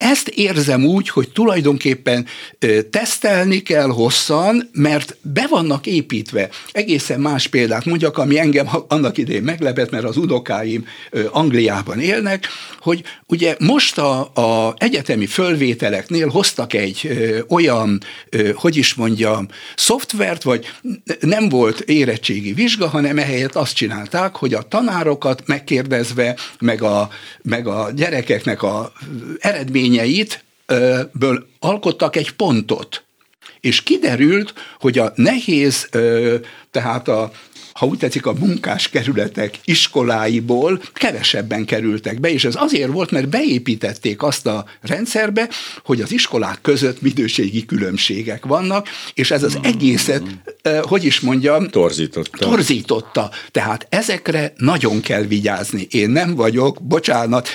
ezt 0.03 0.29
érzem 0.29 0.85
úgy, 0.85 1.09
hogy 1.09 1.29
tulajdonképpen 1.33 2.27
tesztelni 2.91 3.59
kell 3.63 3.89
hosszan, 3.89 4.71
mert 4.73 5.17
be 5.23 5.47
vannak 5.49 5.87
építve. 5.87 6.49
Egészen 6.73 7.21
más 7.21 7.47
példát 7.47 7.85
mondjak, 7.85 8.19
ami 8.19 8.39
engem 8.39 8.69
annak 8.89 9.19
idején 9.19 9.43
meglepett, 9.43 9.91
mert 9.91 10.05
az 10.05 10.17
unokáim 10.17 10.87
Angliában 11.31 12.01
élnek, 12.01 12.49
hogy 12.81 13.03
ugye 13.27 13.57
most 13.59 13.99
a, 13.99 14.21
a 14.35 14.75
egyetemi 14.79 15.27
fölvételeknél 15.27 16.29
hoztak 16.29 16.73
egy 16.73 17.09
olyan, 17.49 18.01
hogy 18.55 18.77
is 18.77 18.95
mondjam, 18.95 19.49
szoftvert, 19.77 20.43
vagy 20.43 20.71
nem 21.21 21.49
volt 21.49 21.81
érettségi 21.81 22.53
vizsga, 22.53 22.89
hanem 22.89 23.19
ehelyett 23.19 23.55
azt 23.55 23.75
csinálták, 23.75 24.37
hogy 24.37 24.55
a 24.55 24.63
tanárokat 24.63 25.43
megkérdezve, 25.47 26.37
meg 26.61 26.83
a, 26.83 27.09
meg 27.43 27.67
a 27.67 27.91
gyerekeknek 27.95 28.63
a 28.63 28.93
eredmény 29.39 29.92
eredményeit 29.99 30.45
ből 31.13 31.47
alkottak 31.59 32.17
egy 32.17 32.33
pontot. 32.33 33.03
És 33.61 33.83
kiderült, 33.83 34.55
hogy 34.81 34.99
a 34.99 35.13
nehéz, 35.15 35.89
tehát 36.71 37.09
a 37.09 37.33
ha 37.73 37.87
úgy 37.87 37.99
tetszik, 37.99 38.27
a 38.27 38.33
munkáskerületek 38.33 39.59
iskoláiból 39.65 40.83
kevesebben 40.93 41.65
kerültek 41.65 42.21
be, 42.21 42.31
és 42.33 42.45
ez 42.45 42.55
azért 42.57 42.91
volt, 42.91 43.11
mert 43.11 43.29
beépítették 43.29 44.23
azt 44.23 44.47
a 44.47 44.65
rendszerbe, 44.81 45.49
hogy 45.85 46.01
az 46.01 46.13
iskolák 46.13 46.59
között 46.63 47.03
minőségi 47.03 47.65
különbségek 47.65 48.47
vannak, 48.47 48.89
és 49.15 49.31
ez 49.31 49.43
az 49.43 49.59
egészet, 49.63 50.23
hogy 50.83 51.05
is 51.05 51.21
mondjam, 51.21 51.69
torzította. 51.69 52.39
torzította. 52.39 53.31
Tehát 53.51 53.87
ezekre 53.89 54.53
nagyon 54.57 55.01
kell 55.01 55.23
vigyázni. 55.23 55.87
Én 55.91 56.11
nem 56.11 56.35
vagyok, 56.35 56.83
bocsánat, 56.83 57.49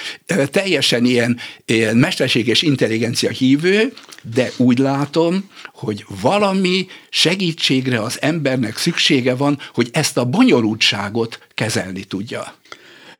teljesen 0.51 1.05
ilyen, 1.05 1.37
ilyen 1.65 1.97
mesterség 1.97 2.47
és 2.47 2.61
intelligencia 2.61 3.29
hívő, 3.29 3.93
de 4.33 4.51
úgy 4.57 4.77
látom, 4.77 5.49
hogy 5.77 6.05
valami 6.21 6.87
segítségre 7.09 8.01
az 8.01 8.21
embernek 8.21 8.77
szüksége 8.77 9.35
van, 9.35 9.59
hogy 9.73 9.89
ezt 9.91 10.17
a 10.17 10.25
bonyolultságot 10.25 11.39
kezelni 11.53 12.03
tudja. 12.03 12.55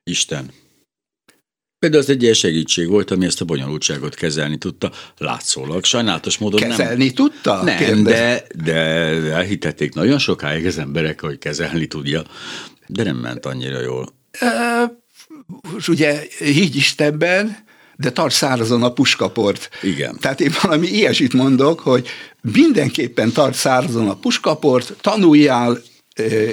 Isten. 0.04 0.52
Például 1.80 2.02
az 2.02 2.10
egy 2.10 2.22
ilyen 2.22 2.34
segítség 2.34 2.88
volt, 2.88 3.12
ami 3.12 3.26
ezt 3.26 3.42
a 3.42 3.46
bonyolultságot 3.46 4.16
kezelni 4.16 4.58
tudta, 4.58 4.92
látszólag. 5.18 5.84
Sajnálatos 5.84 6.38
módon 6.38 6.60
kezelni 6.60 7.06
nem... 7.06 7.14
tudta? 7.14 7.64
Nem, 7.64 8.04
de, 8.04 8.48
de 8.64 8.76
elhitették 9.32 9.94
nagyon 9.94 10.20
sokáig 10.20 10.66
az 10.66 10.78
emberek, 10.78 11.22
hogy 11.22 11.38
kezelni 11.38 11.86
tudja, 11.86 12.24
de 12.88 13.04
nem 13.04 13.16
ment 13.16 13.46
annyira 13.46 13.82
jól. 13.82 14.14
E, 14.32 14.92
ugye 15.88 16.24
így 16.42 16.76
Istenben 16.76 17.66
de 17.98 18.12
tart 18.12 18.34
szárazon 18.34 18.84
a 18.84 18.94
puskaport. 18.94 19.70
Igen. 19.82 20.18
Tehát 20.20 20.42
én 20.42 20.52
valami 20.62 20.88
ilyesmit 20.88 21.34
mondok, 21.34 21.80
hogy 21.80 22.08
mindenképpen 22.54 23.32
tart 23.32 23.54
szárazon 23.54 24.10
a 24.10 24.16
puskaport, 24.16 24.96
tanuljál, 25.02 25.82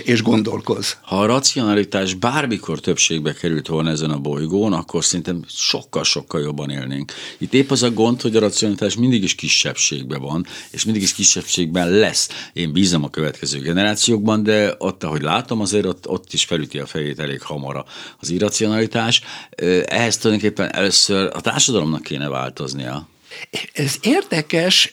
és 0.05 0.23
gondolkoz. 0.23 0.97
Ha 1.03 1.21
a 1.21 1.27
racionalitás 1.27 2.15
bármikor 2.15 2.81
többségbe 2.81 3.33
került 3.33 3.67
volna 3.67 3.91
ezen 3.91 4.11
a 4.11 4.19
bolygón, 4.19 4.73
akkor 4.73 5.05
szerintem 5.05 5.45
sokkal-sokkal 5.49 6.41
jobban 6.41 6.71
élnénk. 6.71 7.13
Itt 7.39 7.55
épp 7.55 7.71
az 7.71 7.83
a 7.83 7.91
gond, 7.91 8.21
hogy 8.21 8.37
a 8.37 8.41
racionalitás 8.41 8.97
mindig 8.97 9.23
is 9.23 9.35
kisebbségben 9.35 10.21
van, 10.21 10.47
és 10.71 10.85
mindig 10.85 11.03
is 11.03 11.15
kisebbségben 11.15 11.91
lesz. 11.91 12.29
Én 12.53 12.73
bízom 12.73 13.05
a 13.05 13.11
következő 13.11 13.59
generációkban, 13.59 14.43
de 14.43 14.75
ott, 14.79 15.05
ahogy 15.05 15.23
látom, 15.23 15.61
azért 15.61 15.87
ott, 15.87 16.09
ott 16.09 16.33
is 16.33 16.45
felüti 16.45 16.79
a 16.79 16.87
fejét 16.87 17.19
elég 17.19 17.43
hamar 17.43 17.85
az 18.21 18.31
irracionalitás. 18.31 19.23
Ehhez 19.85 20.17
tulajdonképpen 20.17 20.75
először 20.75 21.31
a 21.35 21.41
társadalomnak 21.41 22.03
kéne 22.03 22.29
változnia. 22.29 23.09
Ez 23.73 23.97
érdekes, 24.01 24.93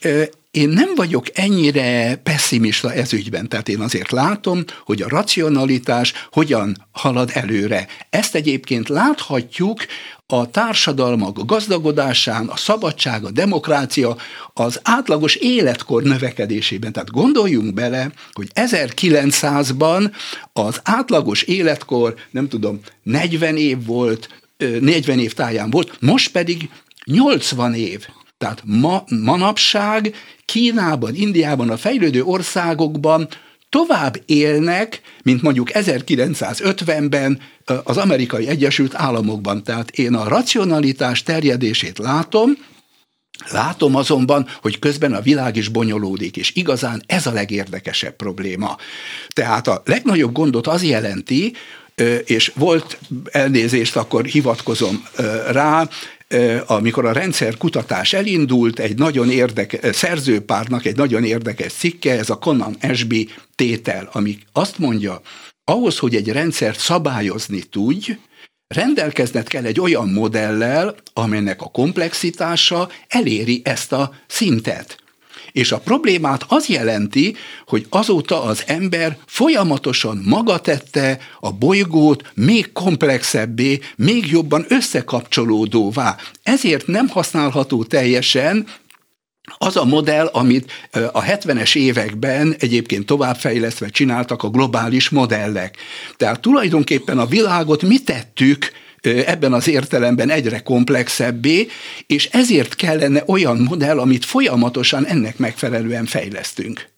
én 0.52 0.70
nem 0.70 0.96
vagyok 0.96 1.26
ennyire 1.34 2.16
pessimista 2.16 2.94
ez 2.94 3.14
ügyben, 3.14 3.50
tehát 3.50 3.70
én 3.70 3.80
azért 3.80 4.12
látom, 4.12 4.64
hogy 4.86 5.02
a 5.02 5.10
racionalitás 5.10 6.14
hogyan 6.32 6.88
halad 6.92 7.30
előre. 7.34 7.88
Ezt 8.10 8.36
egyébként 8.36 8.90
láthatjuk 8.90 9.86
a 10.26 10.50
társadalmak 10.50 11.46
gazdagodásán, 11.46 12.48
a 12.48 12.58
szabadság, 12.58 13.24
a 13.24 13.32
demokrácia, 13.32 14.18
az 14.54 14.80
átlagos 14.84 15.36
életkor 15.36 16.04
növekedésében. 16.04 16.92
Tehát 16.92 17.12
gondoljunk 17.12 17.74
bele, 17.74 18.12
hogy 18.32 18.52
1900-ban 18.56 20.12
az 20.54 20.80
átlagos 20.84 21.42
életkor, 21.42 22.16
nem 22.32 22.48
tudom, 22.48 22.80
40 23.04 23.58
év 23.58 23.86
volt, 23.86 24.30
40 24.58 25.20
év 25.20 25.34
táján 25.34 25.70
volt, 25.70 26.02
most 26.02 26.32
pedig 26.32 26.70
80 27.06 27.74
év. 27.74 28.08
Tehát 28.42 28.62
ma, 28.66 29.04
manapság 29.24 30.16
Kínában, 30.46 31.16
Indiában, 31.16 31.70
a 31.70 31.78
fejlődő 31.78 32.24
országokban 32.24 33.28
tovább 33.70 34.22
élnek, 34.26 35.02
mint 35.24 35.42
mondjuk 35.42 35.70
1950-ben 35.74 37.40
az 37.84 37.98
amerikai 37.98 38.48
Egyesült 38.48 38.96
Államokban. 38.96 39.64
Tehát 39.64 39.92
én 39.92 40.14
a 40.14 40.28
racionalitás 40.28 41.24
terjedését 41.24 41.98
látom, 41.98 42.52
Látom 43.52 43.96
azonban, 43.96 44.48
hogy 44.62 44.80
közben 44.80 45.14
a 45.14 45.22
világ 45.22 45.56
is 45.56 45.68
bonyolódik, 45.68 46.38
és 46.38 46.52
igazán 46.56 47.04
ez 47.06 47.26
a 47.26 47.32
legérdekesebb 47.32 48.16
probléma. 48.16 48.78
Tehát 49.28 49.68
a 49.68 49.82
legnagyobb 49.86 50.32
gondot 50.32 50.68
az 50.68 50.84
jelenti, 50.84 51.54
és 52.26 52.52
volt 52.56 52.98
elnézést, 53.32 53.96
akkor 53.96 54.26
hivatkozom 54.26 55.06
rá, 55.52 55.90
amikor 56.66 57.06
a 57.06 57.12
rendszer 57.12 57.58
kutatás 57.58 58.14
elindult, 58.14 58.80
egy 58.80 58.98
nagyon 58.98 59.32
érdekes, 59.32 59.96
szerzőpárnak 59.96 60.86
egy 60.86 60.96
nagyon 60.96 61.24
érdekes 61.24 61.74
cikke, 61.74 62.18
ez 62.18 62.30
a 62.30 62.38
Conan 62.38 62.76
Ashby 62.82 63.30
tétel, 63.56 64.10
ami 64.12 64.38
azt 64.52 64.78
mondja, 64.78 65.22
ahhoz, 65.64 65.98
hogy 65.98 66.16
egy 66.16 66.30
rendszert 66.30 66.80
szabályozni 66.80 67.62
tudj, 67.62 68.18
rendelkezned 68.68 69.48
kell 69.48 69.66
egy 69.66 69.80
olyan 69.80 70.10
modellel, 70.10 70.96
amelynek 71.14 71.62
a 71.62 71.70
komplexitása 71.70 72.90
eléri 73.08 73.62
ezt 73.64 73.92
a 73.92 74.14
szintet. 74.28 74.98
És 75.52 75.72
a 75.72 75.80
problémát 75.80 76.46
az 76.48 76.66
jelenti, 76.66 77.36
hogy 77.66 77.86
azóta 77.90 78.44
az 78.44 78.64
ember 78.68 79.18
folyamatosan 79.26 80.22
maga 80.26 80.60
tette 80.60 81.20
a 81.40 81.52
bolygót 81.52 82.32
még 82.34 82.72
komplexebbé, 82.72 83.80
még 83.96 84.28
jobban 84.28 84.66
összekapcsolódóvá. 84.68 86.18
Ezért 86.44 86.88
nem 86.88 87.08
használható 87.08 87.84
teljesen 87.84 88.68
az 89.58 89.78
a 89.78 89.86
modell, 89.86 90.26
amit 90.26 90.72
a 91.12 91.24
70-es 91.24 91.76
években 91.76 92.56
egyébként 92.60 93.06
továbbfejlesztve 93.06 93.90
csináltak 93.90 94.44
a 94.44 94.50
globális 94.50 95.10
modellek. 95.10 95.78
Tehát 96.18 96.42
tulajdonképpen 96.42 97.20
a 97.20 97.26
világot 97.26 97.82
mi 97.82 98.00
tettük 98.00 98.72
ebben 99.02 99.54
az 99.54 99.68
értelemben 99.68 100.30
egyre 100.30 100.60
komplexebbé, 100.60 101.68
és 102.08 102.26
ezért 102.32 102.76
kellene 102.76 103.24
olyan 103.26 103.58
modell, 103.58 104.00
amit 104.00 104.26
folyamatosan 104.26 105.06
ennek 105.06 105.38
megfelelően 105.38 106.06
fejlesztünk. 106.06 106.90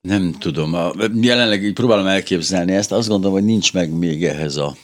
Nem 0.00 0.32
tudom, 0.38 0.76
jelenleg 1.20 1.64
így 1.64 1.72
próbálom 1.72 2.06
elképzelni 2.06 2.72
ezt, 2.72 2.92
azt 2.92 3.08
gondolom, 3.08 3.36
hogy 3.36 3.44
nincs 3.44 3.72
meg 3.72 3.90
még 3.90 4.24
ehhez 4.24 4.56
a 4.56 4.76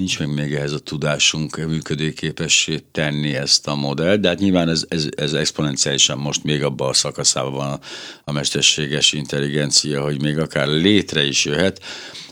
nincs 0.00 0.18
meg 0.18 0.34
még 0.34 0.54
ehhez 0.54 0.72
a 0.72 0.78
tudásunk 0.78 1.56
működőképessé 1.56 2.78
tenni 2.92 3.34
ezt 3.34 3.66
a 3.66 3.74
modellt, 3.74 4.20
de 4.20 4.28
hát 4.28 4.38
nyilván 4.38 4.68
ez, 4.68 4.84
ez, 4.88 5.08
ez 5.16 5.32
exponenciálisan 5.32 6.18
most 6.18 6.44
még 6.44 6.62
abban 6.62 6.88
a 6.88 6.92
szakaszában 6.92 7.52
van 7.52 7.70
a, 7.72 7.80
a 8.24 8.32
mesterséges 8.32 9.12
intelligencia, 9.12 10.02
hogy 10.02 10.20
még 10.22 10.38
akár 10.38 10.66
létre 10.66 11.24
is 11.24 11.44
jöhet. 11.44 11.80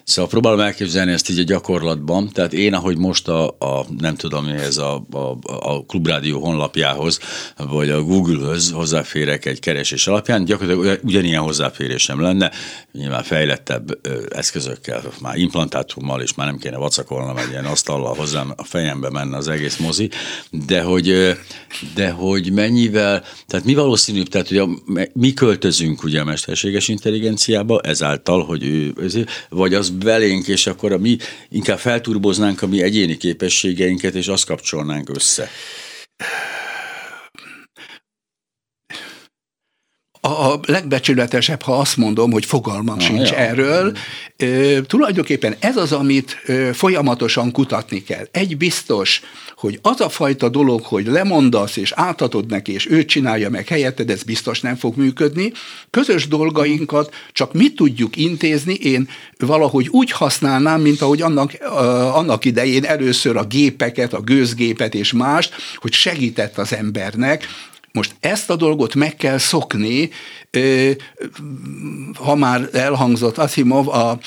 Szóval 0.09 0.31
próbálom 0.31 0.61
elképzelni 0.61 1.13
ezt 1.13 1.31
így 1.31 1.39
a 1.39 1.43
gyakorlatban, 1.43 2.29
tehát 2.33 2.53
én, 2.53 2.75
ahogy 2.75 2.99
most 2.99 3.29
a, 3.29 3.47
a 3.47 3.87
nem 3.99 4.15
tudom 4.15 4.45
mi 4.45 4.53
ez 4.53 4.77
a, 4.77 5.07
a, 5.11 5.37
a 5.43 5.85
Klubrádió 5.87 6.41
honlapjához, 6.41 7.19
vagy 7.57 7.91
a 7.91 8.03
Google-höz 8.03 8.71
hozzáférek 8.71 9.45
egy 9.45 9.61
keresés 9.61 10.07
alapján, 10.07 10.45
gyakorlatilag 10.45 11.01
ugyanilyen 11.05 11.43
hozzáférésem 11.43 12.21
lenne, 12.21 12.51
nyilván 12.93 13.23
fejlettebb 13.23 13.99
eszközökkel, 14.31 15.03
már 15.21 15.37
implantátummal, 15.37 16.21
és 16.21 16.35
már 16.35 16.47
nem 16.47 16.59
kéne 16.59 16.77
vacakolnom 16.77 17.37
egy 17.37 17.51
ilyen 17.51 17.65
asztallal 17.65 18.15
hozzám 18.15 18.53
a 18.57 18.65
fejembe 18.65 19.11
menne 19.11 19.37
az 19.37 19.49
egész 19.49 19.77
mozi, 19.77 20.11
de 20.67 20.83
hogy, 20.83 21.37
de 21.95 22.11
hogy 22.11 22.53
mennyivel, 22.53 23.25
tehát 23.47 23.65
mi 23.65 23.75
valószínűbb, 23.75 24.29
tehát 24.29 24.51
a, 24.51 24.69
mi 25.13 25.33
költözünk 25.33 26.03
ugye 26.03 26.21
a 26.21 26.25
mesterséges 26.25 26.89
intelligenciába, 26.89 27.81
ezáltal, 27.81 28.45
hogy 28.45 28.65
ő, 28.65 28.95
vagy 29.49 29.75
az 29.75 29.97
belénk, 30.05 30.49
és 30.49 30.67
akkor 30.67 30.93
a 30.93 30.99
mi 30.99 31.17
inkább 31.49 31.79
felturboznánk 31.79 32.63
a 32.63 32.67
mi 32.67 32.83
egyéni 32.83 33.17
képességeinket, 33.17 34.15
és 34.15 34.29
azt 34.29 34.47
kapcsolnánk 34.47 35.09
össze. 35.09 35.51
A 40.29 40.61
legbecsületesebb, 40.67 41.63
ha 41.63 41.79
azt 41.79 41.97
mondom, 41.97 42.31
hogy 42.31 42.45
fogalmam 42.45 42.99
ah, 42.99 43.05
sincs 43.05 43.31
ja. 43.31 43.37
erről. 43.37 43.97
E, 44.37 44.47
tulajdonképpen 44.83 45.57
ez 45.59 45.77
az, 45.77 45.93
amit 45.93 46.43
e, 46.47 46.73
folyamatosan 46.73 47.53
kutatni 47.53 48.03
kell. 48.03 48.29
Egy 48.31 48.57
biztos, 48.57 49.21
hogy 49.57 49.79
az 49.83 50.01
a 50.01 50.09
fajta 50.09 50.49
dolog, 50.49 50.83
hogy 50.83 51.07
lemondasz 51.07 51.77
és 51.77 51.93
átadod 51.93 52.47
neki, 52.47 52.73
és 52.73 52.91
ő 52.91 53.05
csinálja 53.05 53.51
meg 53.51 53.69
helyetted, 53.69 54.11
ez 54.11 54.23
biztos 54.23 54.61
nem 54.61 54.77
fog 54.77 54.97
működni. 54.97 55.53
Közös 55.91 56.29
dolgainkat 56.29 57.15
csak 57.33 57.53
mi 57.53 57.73
tudjuk 57.73 58.17
intézni, 58.17 58.75
én 58.75 59.09
valahogy 59.39 59.89
úgy 59.91 60.11
használnám, 60.11 60.81
mint 60.81 61.01
ahogy 61.01 61.23
annak, 61.23 61.53
annak 62.13 62.45
idején 62.45 62.85
először 62.85 63.37
a 63.37 63.45
gépeket, 63.45 64.13
a 64.13 64.21
gőzgépet 64.21 64.95
és 64.95 65.13
mást, 65.13 65.55
hogy 65.77 65.93
segített 65.93 66.59
az 66.59 66.75
embernek, 66.75 67.47
most 67.93 68.15
ezt 68.21 68.51
a 68.51 68.57
dolgot 68.57 68.95
meg 68.95 69.17
kell 69.17 69.39
szokni, 69.39 70.11
ha 72.15 72.35
már 72.35 72.69
elhangzott 72.73 73.39
Asimov, 73.39 73.89
a, 73.89 74.19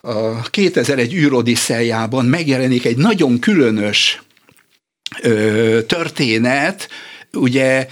a 0.00 0.42
2001 0.50 1.14
űrodisszeljában 1.14 2.24
megjelenik 2.24 2.84
egy 2.84 2.96
nagyon 2.96 3.38
különös 3.38 4.22
történet, 5.86 6.88
ugye 7.32 7.86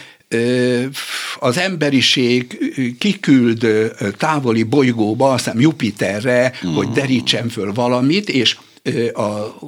az 1.39 1.59
emberiség 1.59 2.59
kiküld 2.99 3.67
távoli 4.17 4.63
bolygóba, 4.63 5.33
azt 5.33 5.45
hiszem 5.45 5.61
Jupiterre, 5.61 6.53
mm. 6.67 6.75
hogy 6.75 6.89
derítsen 6.89 7.49
föl 7.49 7.73
valamit, 7.73 8.29
és 8.29 8.57
a 9.15 9.59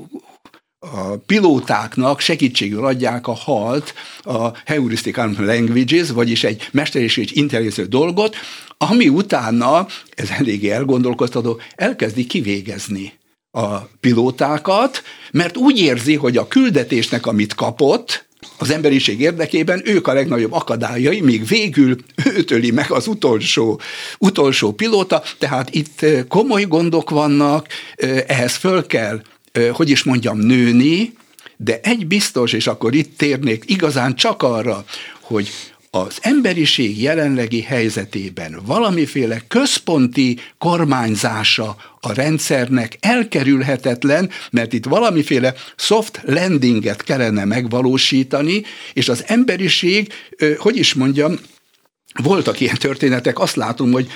a 0.80 1.16
pilótáknak 1.26 2.20
segítségül 2.20 2.84
adják 2.84 3.26
a 3.26 3.34
halt, 3.34 3.94
a 4.22 4.48
heuristic 4.64 5.16
languages, 5.16 6.10
vagyis 6.10 6.44
egy 6.44 6.68
mesterséges 6.72 7.32
intelligencia 7.32 7.86
dolgot, 7.86 8.36
ami 8.78 9.08
utána, 9.08 9.86
ez 10.14 10.30
eléggé 10.38 10.70
elgondolkoztató, 10.70 11.60
elkezdi 11.74 12.26
kivégezni 12.26 13.12
a 13.50 13.78
pilótákat, 13.78 15.02
mert 15.32 15.56
úgy 15.56 15.78
érzi, 15.78 16.14
hogy 16.14 16.36
a 16.36 16.48
küldetésnek, 16.48 17.26
amit 17.26 17.54
kapott, 17.54 18.28
az 18.58 18.70
emberiség 18.70 19.20
érdekében 19.20 19.82
ők 19.84 20.06
a 20.06 20.12
legnagyobb 20.12 20.52
akadályai, 20.52 21.20
míg 21.20 21.46
végül 21.46 21.96
őt 22.34 22.50
öli 22.50 22.70
meg 22.70 22.90
az 22.90 23.06
utolsó, 23.06 23.80
utolsó 24.18 24.72
pilóta, 24.72 25.22
tehát 25.38 25.74
itt 25.74 26.06
komoly 26.28 26.62
gondok 26.62 27.10
vannak, 27.10 27.66
ehhez 28.26 28.54
föl 28.54 28.86
kell 28.86 29.22
hogy 29.72 29.90
is 29.90 30.02
mondjam, 30.02 30.38
nőni, 30.38 31.12
de 31.56 31.80
egy 31.82 32.06
biztos, 32.06 32.52
és 32.52 32.66
akkor 32.66 32.94
itt 32.94 33.18
térnék 33.18 33.64
igazán 33.66 34.14
csak 34.14 34.42
arra, 34.42 34.84
hogy 35.20 35.50
az 35.90 36.18
emberiség 36.20 37.02
jelenlegi 37.02 37.60
helyzetében 37.60 38.60
valamiféle 38.66 39.42
központi 39.48 40.38
kormányzása 40.58 41.76
a 42.00 42.12
rendszernek 42.12 42.96
elkerülhetetlen, 43.00 44.30
mert 44.50 44.72
itt 44.72 44.84
valamiféle 44.84 45.54
soft 45.76 46.20
landinget 46.24 47.02
kellene 47.02 47.44
megvalósítani, 47.44 48.62
és 48.92 49.08
az 49.08 49.24
emberiség, 49.26 50.12
hogy 50.58 50.76
is 50.76 50.94
mondjam, 50.94 51.38
voltak 52.23 52.61
ilyen 52.61 52.77
történetek, 52.79 53.38
azt 53.38 53.57
látom, 53.57 53.92
hogy 53.92 54.09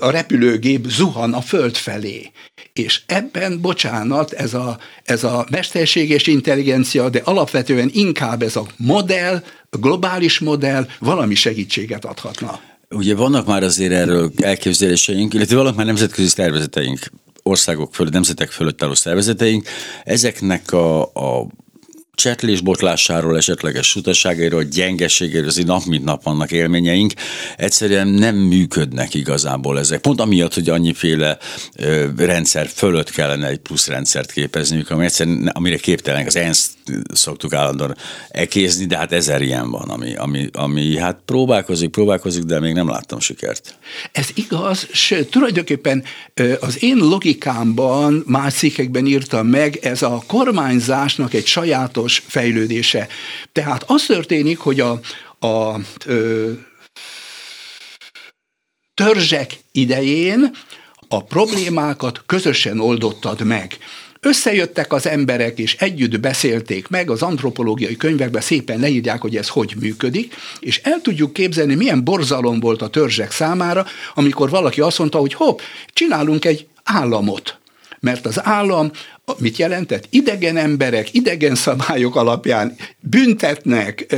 a 0.00 0.10
repülőgép 0.10 0.86
zuhan 0.88 1.32
a 1.32 1.40
föld 1.40 1.76
felé. 1.76 2.30
És 2.72 3.00
ebben, 3.06 3.60
bocsánat, 3.60 4.32
ez 4.32 4.54
a, 4.54 4.78
ez 5.04 5.24
a 5.24 5.46
mesterséges 5.50 6.26
intelligencia, 6.26 7.08
de 7.08 7.20
alapvetően 7.24 7.90
inkább 7.92 8.42
ez 8.42 8.56
a 8.56 8.66
modell, 8.76 9.42
globális 9.70 10.38
modell 10.38 10.86
valami 10.98 11.34
segítséget 11.34 12.04
adhatna. 12.04 12.60
Ugye 12.88 13.14
vannak 13.14 13.46
már 13.46 13.62
azért 13.62 13.92
erről 13.92 14.32
elképzeléseink, 14.36 15.34
illetve 15.34 15.56
vannak 15.56 15.76
már 15.76 15.86
nemzetközi 15.86 16.28
szervezeteink, 16.28 16.98
országok 17.42 17.94
fölött, 17.94 18.12
nemzetek 18.12 18.50
fölött 18.50 18.82
álló 18.82 18.94
szervezeteink. 18.94 19.68
Ezeknek 20.04 20.72
a, 20.72 21.02
a 21.02 21.46
csetlés 22.20 22.60
botlásáról, 22.60 23.36
esetleges 23.36 23.96
utaságairól, 23.96 24.62
gyengeségéről, 24.62 25.48
azért 25.48 25.66
nap 25.66 25.84
mint 25.84 26.04
nap 26.04 26.22
vannak 26.22 26.52
élményeink, 26.52 27.12
egyszerűen 27.56 28.08
nem 28.08 28.36
működnek 28.36 29.14
igazából 29.14 29.78
ezek. 29.78 30.00
Pont 30.00 30.20
amiatt, 30.20 30.54
hogy 30.54 30.68
annyiféle 30.68 31.38
ö, 31.76 32.06
rendszer 32.16 32.68
fölött 32.74 33.10
kellene 33.10 33.46
egy 33.46 33.58
plusz 33.58 33.86
rendszert 33.86 34.32
képezniük, 34.32 34.90
ami 34.90 35.04
egyszerűen, 35.04 35.46
amire 35.46 35.76
képtelenek 35.76 36.26
az 36.26 36.36
ENSZ 36.36 36.70
szoktuk 37.12 37.52
állandóan 37.52 37.96
ekézni, 38.28 38.84
de 38.86 38.96
hát 38.96 39.12
ezer 39.12 39.42
ilyen 39.42 39.70
van, 39.70 39.88
ami, 39.88 40.14
ami, 40.14 40.48
ami 40.52 40.98
hát 40.98 41.20
próbálkozik, 41.24 41.90
próbálkozik, 41.90 42.42
de 42.42 42.60
még 42.60 42.74
nem 42.74 42.88
láttam 42.88 43.20
sikert. 43.20 43.78
Ez 44.12 44.28
igaz, 44.34 44.86
sőt, 44.92 45.30
tulajdonképpen 45.30 46.04
az 46.60 46.82
én 46.82 46.96
logikámban 46.96 48.22
más 48.26 48.54
cikkekben 48.54 49.06
írtam 49.06 49.46
meg, 49.46 49.76
ez 49.76 50.02
a 50.02 50.22
kormányzásnak 50.26 51.34
egy 51.34 51.46
sajátos 51.46 52.22
fejlődése. 52.26 53.08
Tehát 53.52 53.84
az 53.86 54.04
történik, 54.06 54.58
hogy 54.58 54.80
a, 54.80 55.00
a 55.46 55.80
ö, 56.06 56.50
törzsek 58.94 59.58
idején 59.72 60.50
a 61.08 61.24
problémákat 61.24 62.22
közösen 62.26 62.80
oldottad 62.80 63.40
meg. 63.42 63.78
Összejöttek 64.22 64.92
az 64.92 65.06
emberek, 65.06 65.58
és 65.58 65.74
együtt 65.74 66.20
beszélték 66.20 66.88
meg, 66.88 67.10
az 67.10 67.22
antropológiai 67.22 67.96
könyvekben 67.96 68.42
szépen 68.42 68.80
leírják, 68.80 69.20
hogy 69.20 69.36
ez 69.36 69.48
hogy 69.48 69.74
működik, 69.80 70.34
és 70.60 70.80
el 70.84 71.00
tudjuk 71.02 71.32
képzelni, 71.32 71.74
milyen 71.74 72.04
borzalom 72.04 72.60
volt 72.60 72.82
a 72.82 72.88
törzsek 72.88 73.32
számára, 73.32 73.86
amikor 74.14 74.50
valaki 74.50 74.80
azt 74.80 74.98
mondta, 74.98 75.18
hogy 75.18 75.34
hopp, 75.34 75.58
csinálunk 75.92 76.44
egy 76.44 76.66
államot. 76.84 77.58
Mert 78.00 78.26
az 78.26 78.44
állam 78.44 78.90
mit 79.38 79.56
jelentett? 79.56 80.06
Idegen 80.10 80.56
emberek, 80.56 81.14
idegen 81.14 81.54
szabályok 81.54 82.16
alapján 82.16 82.76
büntetnek 83.00 84.16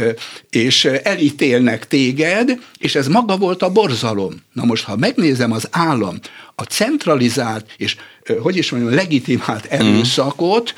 és 0.51 0.85
elítélnek 0.85 1.87
téged, 1.89 2.59
és 2.79 2.95
ez 2.95 3.07
maga 3.09 3.37
volt 3.37 3.63
a 3.63 3.73
borzalom. 3.73 4.35
Na 4.53 4.65
most, 4.65 4.85
ha 4.85 4.97
megnézem 4.97 5.53
az 5.53 5.69
állam, 5.71 6.19
a 6.55 6.63
centralizált 6.63 7.75
és, 7.77 7.97
hogy 8.41 8.57
is 8.57 8.71
mondjam, 8.71 8.95
legitimált 8.95 9.65
erőszakot, 9.65 10.75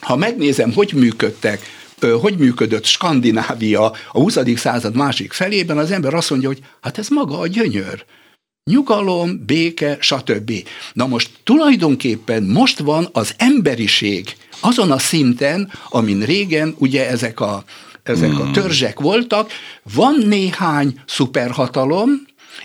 ha 0.00 0.16
megnézem, 0.16 0.72
hogy 0.72 0.92
működtek 0.94 1.74
hogy 2.20 2.38
működött 2.38 2.84
Skandinávia 2.84 3.90
a 4.12 4.20
20. 4.20 4.38
század 4.56 4.96
másik 4.96 5.32
felében, 5.32 5.78
az 5.78 5.90
ember 5.90 6.14
azt 6.14 6.30
mondja, 6.30 6.48
hogy 6.48 6.60
hát 6.80 6.98
ez 6.98 7.08
maga 7.08 7.38
a 7.38 7.46
gyönyör 7.46 8.04
nyugalom, 8.70 9.42
béke, 9.46 9.96
stb. 10.00 10.52
Na 10.92 11.06
most 11.06 11.30
tulajdonképpen 11.44 12.42
most 12.42 12.78
van 12.78 13.08
az 13.12 13.34
emberiség 13.36 14.36
azon 14.60 14.90
a 14.90 14.98
szinten, 14.98 15.72
amin 15.88 16.22
régen 16.22 16.74
ugye 16.78 17.08
ezek 17.08 17.40
a, 17.40 17.64
ezek 18.02 18.32
a 18.38 18.42
hmm. 18.42 18.52
törzsek 18.52 19.00
voltak, 19.00 19.50
van 19.94 20.22
néhány 20.26 21.00
szuperhatalom, 21.06 22.10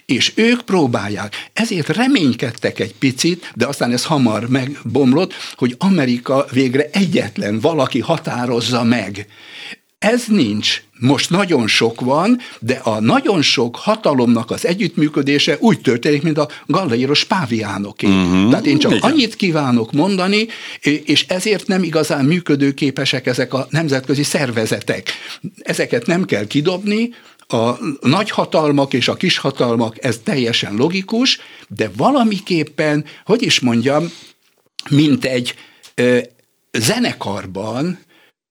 és 0.06 0.32
ők 0.36 0.62
próbálják. 0.62 1.50
Ezért 1.54 1.88
reménykedtek 1.88 2.80
egy 2.80 2.94
picit, 2.94 3.52
de 3.56 3.66
aztán 3.68 3.92
ez 3.92 4.06
hamar 4.06 4.48
megbomlott, 4.48 5.34
hogy 5.56 5.76
Amerika 5.78 6.46
végre 6.52 6.90
egyetlen 6.92 7.60
valaki 7.60 8.00
határozza 8.00 8.84
meg. 8.84 9.28
Ez 10.00 10.24
nincs. 10.28 10.84
Most 11.00 11.30
nagyon 11.30 11.68
sok 11.68 12.02
van, 12.02 12.40
de 12.60 12.74
a 12.74 13.00
nagyon 13.00 13.42
sok 13.42 13.76
hatalomnak 13.76 14.52
az 14.52 14.66
együttműködése 14.66 15.58
úgy 15.60 15.82
történik, 15.82 16.22
mint 16.22 16.38
a 16.38 16.50
galleiros 16.66 17.24
páviánoké. 17.24 18.08
Uh-huh. 18.08 18.50
Tehát 18.50 18.66
én 18.66 18.78
csak 18.78 18.92
Igen. 18.92 19.12
annyit 19.12 19.36
kívánok 19.36 19.92
mondani, 19.92 20.48
és 20.82 21.26
ezért 21.28 21.68
nem 21.68 21.84
igazán 21.84 22.26
működőképesek 22.26 23.26
ezek 23.26 23.54
a 23.54 23.68
nemzetközi 23.70 24.24
szervezetek. 24.24 25.12
Ezeket 25.60 26.06
nem 26.06 26.26
kell 26.26 26.48
kidobni, 26.48 27.10
a 27.54 27.80
nagyhatalmak 28.02 28.94
és 28.94 29.08
a 29.08 29.14
kishatalmak, 29.14 30.06
ez 30.06 30.20
teljesen 30.24 30.76
logikus, 30.76 31.40
de 31.68 31.90
valamiképpen, 31.98 33.06
hogy 33.26 33.42
is 33.42 33.60
mondjam, 33.60 34.12
mint 34.90 35.26
egy 35.26 35.56
ö, 35.96 36.18
zenekarban 36.72 38.00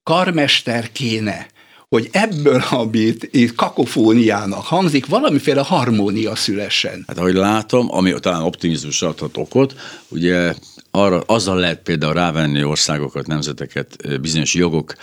karmester 0.03 0.93
kéne, 0.93 1.47
hogy 1.89 2.09
ebből, 2.13 2.63
amit 2.71 3.29
itt 3.31 3.55
kakofóniának 3.55 4.65
hangzik, 4.65 5.07
valamiféle 5.07 5.61
harmónia 5.61 6.35
szülessen. 6.35 7.05
Hát 7.07 7.19
ahogy 7.19 7.35
látom, 7.35 7.87
ami 7.91 8.15
talán 8.21 8.43
optimizmus 8.43 9.03
adhat 9.03 9.37
okot, 9.37 9.75
ugye 10.09 10.55
arra, 10.91 11.21
azzal 11.27 11.57
lehet 11.57 11.83
például 11.83 12.13
rávenni 12.13 12.65
országokat, 12.65 13.27
nemzeteket, 13.27 14.21
bizonyos 14.21 14.55
jogok 14.55 14.95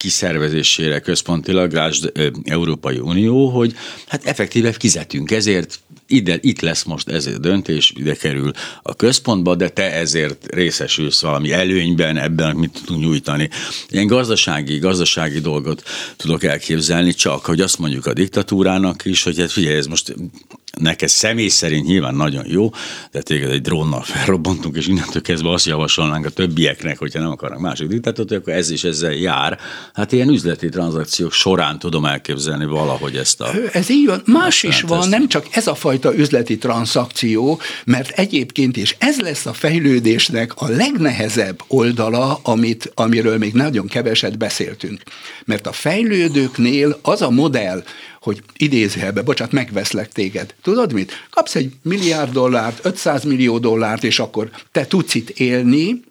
kiszervezésére 0.00 1.00
központilag, 1.00 1.72
lásd, 1.72 2.12
Európai 2.44 2.98
Unió, 2.98 3.48
hogy 3.48 3.74
hát 4.06 4.24
effektíve 4.24 4.72
fizetünk 4.72 5.30
ezért, 5.30 5.80
ide, 6.06 6.38
itt 6.40 6.60
lesz 6.60 6.82
most 6.82 7.08
ez 7.08 7.26
a 7.26 7.38
döntés, 7.38 7.92
ide 7.96 8.14
kerül 8.14 8.50
a 8.82 8.94
központba, 8.94 9.54
de 9.54 9.68
te 9.68 9.92
ezért 9.92 10.54
részesülsz 10.54 11.20
valami 11.20 11.52
előnyben, 11.52 12.16
ebben 12.16 12.56
mit 12.56 12.80
tudunk 12.84 13.04
nyújtani. 13.04 13.48
Ilyen 13.88 14.06
gazdasági, 14.06 14.78
gazdasági 14.78 15.40
dolgot 15.40 15.82
tudok 16.16 16.44
elképzelni, 16.44 17.14
csak 17.14 17.44
hogy 17.44 17.60
azt 17.60 17.78
mondjuk 17.78 18.06
a 18.06 18.12
diktatúrának 18.12 19.04
is, 19.04 19.22
hogy 19.22 19.38
hát 19.38 19.52
figyelj, 19.52 19.76
ez 19.76 19.86
most 19.86 20.14
neked 20.78 21.08
személy 21.08 21.48
szerint 21.48 21.86
nyilván 21.86 22.14
nagyon 22.14 22.44
jó, 22.48 22.70
de 23.10 23.22
téged 23.22 23.50
egy 23.50 23.60
drónnal 23.60 24.02
felrobbantunk, 24.02 24.76
és 24.76 24.86
innentől 24.86 25.22
kezdve 25.22 25.52
azt 25.52 25.66
javasolnánk 25.66 26.26
a 26.26 26.30
többieknek, 26.30 26.98
hogyha 26.98 27.20
nem 27.20 27.30
akarnak 27.30 27.60
másik 27.60 27.86
diktátort, 27.86 28.32
akkor 28.32 28.52
ez 28.52 28.70
is 28.70 28.84
ezzel 28.84 29.12
jár. 29.12 29.58
Hát 29.94 30.12
ilyen 30.12 30.28
üzleti 30.28 30.68
tranzakciók 30.68 31.32
során 31.32 31.78
tudom 31.78 32.04
elképzelni 32.04 32.64
valahogy 32.64 33.16
ezt 33.16 33.40
a... 33.40 33.50
Ez 33.72 33.90
így 33.90 34.06
van. 34.06 34.22
Más 34.24 34.62
is 34.62 34.80
van, 34.80 35.08
nem 35.08 35.28
csak 35.28 35.46
ez 35.50 35.66
a 35.66 35.74
fajta 35.74 36.14
üzleti 36.14 36.58
tranzakció, 36.58 37.60
mert 37.84 38.10
egyébként 38.10 38.76
is 38.76 38.96
ez 38.98 39.20
lesz 39.20 39.46
a 39.46 39.52
fejlődésnek 39.52 40.52
a 40.54 40.68
legnehezebb 40.68 41.62
oldala, 41.66 42.40
amit, 42.42 42.92
amiről 42.94 43.38
még 43.38 43.52
nagyon 43.52 43.86
keveset 43.86 44.38
beszéltünk. 44.38 45.02
Mert 45.44 45.66
a 45.66 45.72
fejlődőknél 45.72 46.98
az 47.02 47.22
a 47.22 47.30
modell, 47.30 47.82
hogy 48.20 48.42
idézőjelbe, 48.56 49.22
bocsánat, 49.22 49.52
megveszlek 49.52 50.12
téged. 50.12 50.54
Tudod 50.62 50.92
mit? 50.92 51.12
Kapsz 51.30 51.54
egy 51.54 51.72
milliárd 51.82 52.32
dollárt, 52.32 52.84
500 52.84 53.24
millió 53.24 53.58
dollárt, 53.58 54.04
és 54.04 54.18
akkor 54.18 54.50
te 54.72 54.86
tudsz 54.86 55.14
itt 55.14 55.30
élni, 55.30 56.02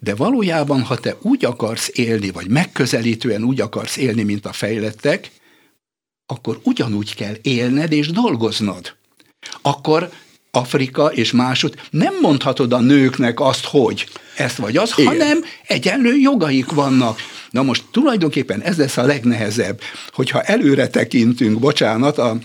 de 0.00 0.14
valójában, 0.14 0.82
ha 0.82 0.96
te 0.96 1.16
úgy 1.22 1.44
akarsz 1.44 1.90
élni, 1.92 2.30
vagy 2.30 2.48
megközelítően 2.48 3.44
úgy 3.44 3.60
akarsz 3.60 3.96
élni, 3.96 4.22
mint 4.22 4.46
a 4.46 4.52
fejlettek, 4.52 5.30
akkor 6.26 6.60
ugyanúgy 6.62 7.14
kell 7.14 7.34
élned 7.42 7.92
és 7.92 8.10
dolgoznod. 8.10 8.94
Akkor 9.62 10.10
Afrika 10.50 11.06
és 11.06 11.32
másút 11.32 11.88
nem 11.90 12.14
mondhatod 12.20 12.72
a 12.72 12.80
nőknek 12.80 13.40
azt, 13.40 13.64
hogy 13.64 14.06
ezt 14.36 14.56
vagy 14.56 14.76
az, 14.76 14.92
Igen. 14.96 15.12
hanem 15.12 15.44
egyenlő 15.66 16.16
jogaik 16.16 16.70
vannak. 16.70 17.18
Na 17.54 17.62
most 17.62 17.84
tulajdonképpen 17.90 18.60
ez 18.60 18.76
lesz 18.76 18.96
a 18.96 19.02
legnehezebb, 19.02 19.80
hogyha 20.12 20.42
előre 20.42 20.88
tekintünk, 20.88 21.58
bocsánat, 21.58 22.18
a 22.18 22.38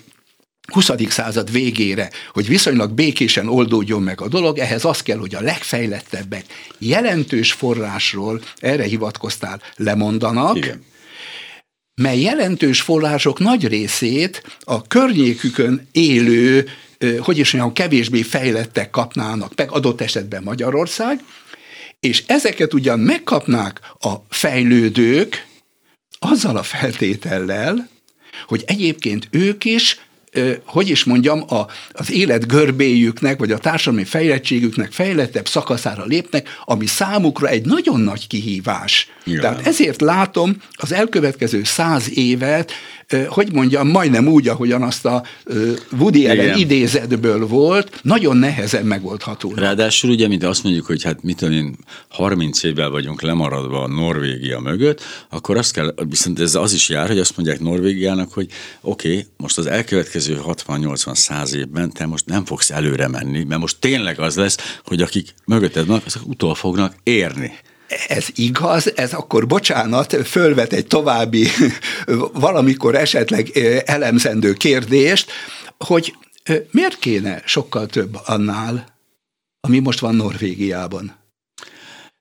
20. 0.72 0.90
század 1.08 1.52
végére, 1.52 2.10
hogy 2.34 2.48
viszonylag 2.48 2.92
békésen 2.92 3.48
oldódjon 3.48 4.02
meg 4.02 4.22
a 4.22 4.28
dolog, 4.28 4.58
ehhez 4.58 4.86
az 4.86 5.02
kell, 5.02 5.18
hogy 5.18 5.36
a 5.36 5.42
legfejlettebbek 5.42 6.46
jelentős 6.78 7.52
forrásról, 7.52 8.42
erre 8.58 8.84
hivatkoztál, 8.84 9.62
lemondanak, 9.76 10.58
Igen 10.58 10.84
mely 12.02 12.20
jelentős 12.20 12.82
források 12.82 13.40
nagy 13.40 13.68
részét 13.68 14.44
a 14.60 14.82
környékükön 14.82 15.88
élő, 15.92 16.68
hogy 17.20 17.38
is 17.38 17.52
mondjam, 17.52 17.74
kevésbé 17.74 18.22
fejlettek 18.22 18.90
kapnának, 18.90 19.56
meg 19.56 19.72
adott 19.72 20.02
esetben 20.02 20.44
Magyarország, 20.44 21.24
és 22.00 22.24
ezeket 22.28 22.74
ugyan 22.74 23.00
megkapnák 23.00 23.80
a 24.00 24.14
fejlődők, 24.30 25.48
azzal 26.20 26.58
a 26.58 26.64
feltétellel, 26.64 27.90
hogy 28.48 28.64
egyébként 28.66 29.28
ők 29.32 29.66
is 29.66 30.00
hogy 30.66 30.90
is 30.90 31.04
mondjam, 31.04 31.44
a, 31.48 31.68
az 31.92 32.12
élet 32.12 32.48
görbéjüknek, 32.48 33.40
vagy 33.40 33.52
a 33.52 33.58
társadalmi 33.58 34.06
fejlettségüknek 34.06 34.92
fejlettebb 34.92 35.48
szakaszára 35.48 36.06
lépnek, 36.06 36.48
ami 36.66 36.86
számukra 36.86 37.48
egy 37.48 37.66
nagyon 37.66 38.00
nagy 38.00 38.28
kihívás. 38.28 39.08
Igen. 39.26 39.42
Tehát 39.42 39.68
ezért 39.68 40.02
látom 40.02 40.62
az 40.72 40.92
elkövetkező 40.92 41.64
száz 41.64 42.18
évet 42.18 42.72
hogy 43.28 43.54
mondjam, 43.54 43.88
majdnem 43.88 44.28
úgy, 44.28 44.48
ahogyan 44.48 44.82
azt 44.82 45.06
a 45.06 45.24
Woody 45.98 46.28
Allen 46.28 46.46
Igen. 46.46 46.58
idézetből 46.58 47.48
volt, 47.48 48.00
nagyon 48.02 48.38
nehezen 48.38 48.86
megoldható. 48.86 49.54
Ráadásul 49.56 50.10
ugye, 50.10 50.28
mint 50.28 50.44
azt 50.44 50.64
mondjuk, 50.64 50.86
hogy 50.86 51.04
hát 51.04 51.24
mit 51.24 51.38
tudom 51.38 51.54
én, 51.54 51.76
30 52.10 52.64
évvel 52.64 52.90
vagyunk 52.90 53.22
lemaradva 53.22 53.84
a 53.84 53.88
Norvégia 53.88 54.60
mögött, 54.60 55.02
akkor 55.30 55.58
azt 55.58 55.74
kell, 55.74 55.94
viszont 56.10 56.40
ez 56.40 56.56
az 56.56 56.74
is 56.74 56.90
jár, 56.90 57.08
hogy 57.08 57.20
azt 57.20 57.38
mondják 57.38 57.60
Norvégiának, 57.60 58.34
hogy 58.34 58.48
oké, 58.82 59.10
okay, 59.10 59.26
most 59.38 59.58
az 59.58 59.66
elkövetkező 59.66 60.40
60-80-100 60.46 61.54
évben 61.54 61.92
te 61.92 62.06
most 62.06 62.26
nem 62.26 62.46
fogsz 62.46 62.70
előre 62.70 63.08
menni, 63.08 63.44
mert 63.44 63.62
most 63.62 63.78
tényleg 63.80 64.20
az 64.20 64.36
lesz, 64.36 64.58
hogy 64.84 65.02
akik 65.02 65.34
mögötted 65.46 65.86
vannak, 65.86 66.06
azok 66.06 66.28
utol 66.28 66.56
fognak 66.56 66.96
érni 67.04 67.52
ez 68.08 68.28
igaz, 68.36 68.98
ez 68.98 69.14
akkor, 69.14 69.48
bocsánat, 69.48 70.16
fölvet 70.28 70.74
egy 70.74 70.88
további, 70.88 71.48
valamikor 72.34 72.96
esetleg 72.96 73.58
elemzendő 73.86 74.54
kérdést, 74.54 75.32
hogy 75.78 76.16
miért 76.72 77.00
kéne 77.00 77.42
sokkal 77.46 77.86
több 77.86 78.18
annál, 78.26 78.98
ami 79.60 79.80
most 79.80 80.00
van 80.00 80.16
Norvégiában? 80.16 81.18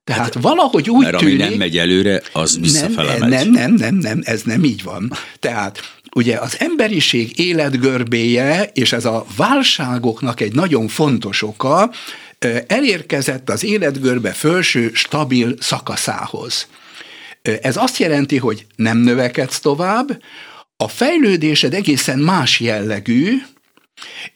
Tehát 0.04 0.34
hát, 0.34 0.42
valahogy 0.42 0.90
úgy 0.90 1.04
mert 1.04 1.16
tűnik... 1.16 1.40
ami 1.40 1.48
nem 1.48 1.58
megy 1.58 1.78
előre, 1.78 2.22
az 2.32 2.58
visszafele 2.60 3.18
nem. 3.18 3.28
Nem, 3.28 3.50
nem, 3.50 3.74
nem, 3.74 3.94
nem, 3.94 4.20
ez 4.24 4.42
nem 4.42 4.64
így 4.64 4.82
van. 4.82 5.12
Tehát 5.38 5.80
ugye 6.14 6.36
az 6.36 6.56
emberiség 6.58 7.38
életgörbéje, 7.38 8.70
és 8.74 8.92
ez 8.92 9.04
a 9.04 9.26
válságoknak 9.36 10.40
egy 10.40 10.54
nagyon 10.54 10.88
fontos 10.88 11.42
oka, 11.42 11.90
elérkezett 12.66 13.50
az 13.50 13.64
életgörbe 13.64 14.32
felső 14.32 14.90
stabil 14.94 15.54
szakaszához. 15.60 16.68
Ez 17.42 17.76
azt 17.76 17.98
jelenti, 17.98 18.36
hogy 18.36 18.66
nem 18.76 18.98
növekedsz 18.98 19.58
tovább, 19.58 20.22
a 20.76 20.88
fejlődésed 20.88 21.74
egészen 21.74 22.18
más 22.18 22.60
jellegű, 22.60 23.36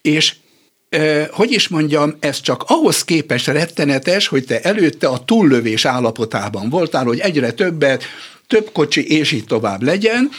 és 0.02 0.34
hogy 1.30 1.52
is 1.52 1.68
mondjam, 1.68 2.16
ez 2.20 2.40
csak 2.40 2.62
ahhoz 2.66 3.04
képes 3.04 3.46
rettenetes, 3.46 4.26
hogy 4.26 4.44
te 4.44 4.60
előtte 4.60 5.08
a 5.08 5.24
túllövés 5.24 5.84
állapotában 5.84 6.68
voltál, 6.68 7.04
hogy 7.04 7.18
egyre 7.18 7.52
többet, 7.52 8.04
több 8.46 8.70
kocsi 8.72 9.06
és 9.06 9.32
így 9.32 9.44
tovább 9.44 9.82
legyen, 9.82 10.30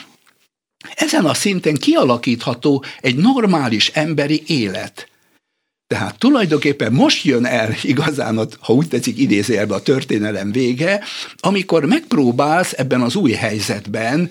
ezen 0.96 1.26
a 1.26 1.34
szinten 1.34 1.74
kialakítható 1.74 2.84
egy 3.02 3.16
normális 3.16 3.88
emberi 3.88 4.44
élet. 4.48 5.08
Tehát 5.94 6.18
tulajdonképpen 6.18 6.94
most 6.94 7.26
jön 7.26 7.46
el 7.46 7.76
igazán, 7.82 8.48
ha 8.60 8.74
úgy 8.74 8.88
tetszik, 8.88 9.20
idézélbe 9.20 9.76
a 9.76 9.82
történelem 9.82 10.52
vége, 10.52 11.02
amikor 11.40 11.86
megpróbálsz 11.86 12.74
ebben 12.78 13.02
az 13.02 13.16
új 13.16 13.32
helyzetben 13.32 14.30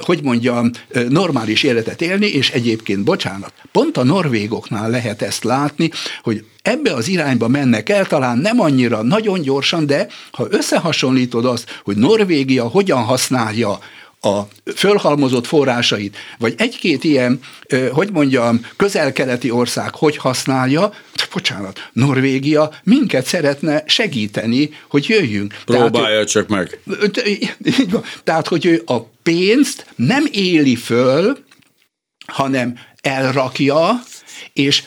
hogy 0.00 0.22
mondjam, 0.22 0.70
normális 1.08 1.62
életet 1.62 2.02
élni, 2.02 2.26
és 2.26 2.50
egyébként, 2.50 3.04
bocsánat, 3.04 3.52
pont 3.72 3.96
a 3.96 4.04
norvégoknál 4.04 4.90
lehet 4.90 5.22
ezt 5.22 5.44
látni, 5.44 5.90
hogy 6.22 6.44
ebbe 6.62 6.92
az 6.92 7.08
irányba 7.08 7.48
mennek 7.48 7.88
el, 7.88 8.06
talán 8.06 8.38
nem 8.38 8.60
annyira 8.60 9.02
nagyon 9.02 9.40
gyorsan, 9.40 9.86
de 9.86 10.06
ha 10.30 10.46
összehasonlítod 10.50 11.44
azt, 11.44 11.80
hogy 11.84 11.96
Norvégia 11.96 12.68
hogyan 12.68 13.02
használja 13.02 13.78
a 14.26 14.48
fölhalmozott 14.74 15.46
forrásait, 15.46 16.16
vagy 16.38 16.54
egy-két 16.56 17.04
ilyen, 17.04 17.40
hogy 17.92 18.08
mondjam, 18.12 18.66
közel-keleti 18.76 19.50
ország 19.50 19.94
hogy 19.94 20.16
használja, 20.16 20.92
bocsánat, 21.32 21.90
Norvégia 21.92 22.72
minket 22.82 23.26
szeretne 23.26 23.82
segíteni, 23.86 24.70
hogy 24.88 25.08
jöjjünk. 25.08 25.54
Próbálja 25.64 26.08
Tehát, 26.08 26.28
csak 26.28 26.48
meg. 26.48 26.80
Tehát, 28.24 28.48
hogy 28.48 28.66
ő 28.66 28.82
a 28.86 28.96
pénzt 29.22 29.86
nem 29.96 30.26
éli 30.32 30.76
föl, 30.76 31.38
hanem 32.26 32.78
elrakja, 33.00 34.02
és 34.52 34.82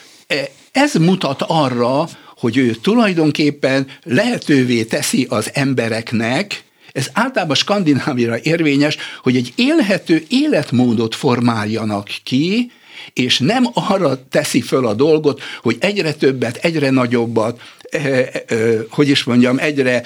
ez 0.72 0.94
mutat 0.94 1.42
arra, 1.48 2.10
hogy 2.38 2.58
ő 2.58 2.72
tulajdonképpen 2.72 3.88
lehetővé 4.04 4.84
teszi 4.84 5.26
az 5.30 5.50
embereknek, 5.54 6.64
ez 6.92 7.10
általában 7.14 7.56
Skandinávira 7.56 8.40
érvényes, 8.42 8.98
hogy 9.22 9.36
egy 9.36 9.54
élhető 9.56 10.26
életmódot 10.28 11.16
formáljanak 11.16 12.10
ki, 12.24 12.72
és 13.14 13.40
nem 13.40 13.68
arra 13.74 14.28
teszi 14.30 14.62
föl 14.62 14.88
a 14.88 14.94
dolgot, 14.94 15.42
hogy 15.62 15.78
egyre 15.80 16.14
többet, 16.14 16.56
egyre 16.56 16.90
nagyobbat, 16.90 17.62
eh, 17.90 18.06
eh, 18.06 18.28
eh, 18.48 18.80
hogy 18.90 19.10
is 19.10 19.24
mondjam, 19.24 19.58
egyre 19.58 20.04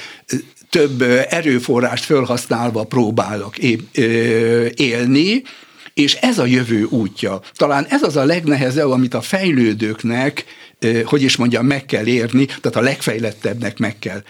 több 0.69 1.01
erőforrást 1.29 2.03
felhasználva 2.03 2.83
próbálok 2.83 3.57
élni, 4.75 5.43
és 5.93 6.13
ez 6.13 6.37
a 6.39 6.45
jövő 6.45 6.83
útja. 6.83 7.41
Talán 7.55 7.85
ez 7.89 8.03
az 8.03 8.15
a 8.15 8.25
legnehezebb, 8.25 8.89
amit 8.89 9.13
a 9.13 9.21
fejlődőknek, 9.21 10.45
hogy 11.05 11.21
is 11.21 11.35
mondjam, 11.35 11.65
meg 11.65 11.85
kell 11.85 12.05
érni, 12.05 12.45
tehát 12.45 12.75
a 12.75 12.81
legfejlettebbnek 12.81 13.77
meg 13.77 13.99
kell 13.99 14.23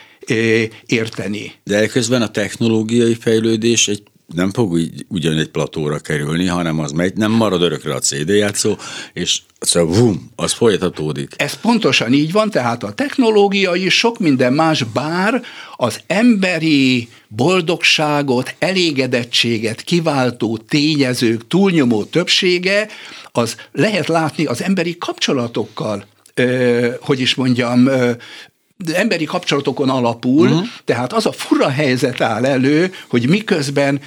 érteni. 0.86 1.54
De 1.64 1.88
közben 1.88 2.22
a 2.22 2.32
technológiai 2.32 3.16
fejlődés 3.16 3.88
egy 3.88 4.04
nem 4.34 4.52
fog 4.52 4.72
úgy, 4.72 5.06
ugyan 5.08 5.38
egy 5.38 5.50
platóra 5.50 6.00
kerülni, 6.00 6.48
hanem 6.48 6.80
az 6.80 6.92
megy, 6.92 7.14
nem 7.14 7.32
marad 7.32 7.62
örökre 7.62 7.94
a 7.94 8.00
CD 8.00 8.30
játszó, 8.30 8.78
és 9.14 9.42
szóval 9.60 9.96
vum, 9.96 10.32
az 10.36 10.54
folytatódik. 10.54 11.34
Ez 11.38 11.54
pontosan 11.54 12.14
így 12.14 12.32
van, 12.32 12.50
tehát 12.50 12.84
a 12.84 12.94
technológia 12.94 13.76
is 13.76 13.98
sok 13.98 14.20
minden 14.20 14.54
más, 14.54 14.84
bár 14.84 15.42
az 15.76 16.00
emberi 16.08 17.10
boldogságot, 17.28 18.56
elégedettséget 18.60 19.82
kiváltó 19.82 20.58
tényezők 20.58 21.48
túlnyomó 21.48 22.04
többsége, 22.04 22.88
az 23.32 23.56
lehet 23.72 24.08
látni 24.08 24.46
az 24.46 24.64
emberi 24.64 24.98
kapcsolatokkal 24.98 26.06
hogy 27.02 27.20
is 27.20 27.36
mondjam, 27.36 27.90
emberi 28.94 29.26
kapcsolatokon 29.26 29.90
alapul, 29.90 30.48
uh-huh. 30.48 30.68
tehát 30.86 31.14
az 31.14 31.26
a 31.26 31.32
fura 31.32 31.70
helyzet 31.70 32.22
áll 32.22 32.46
elő, 32.46 32.92
hogy 33.10 33.28
miközben 33.28 34.02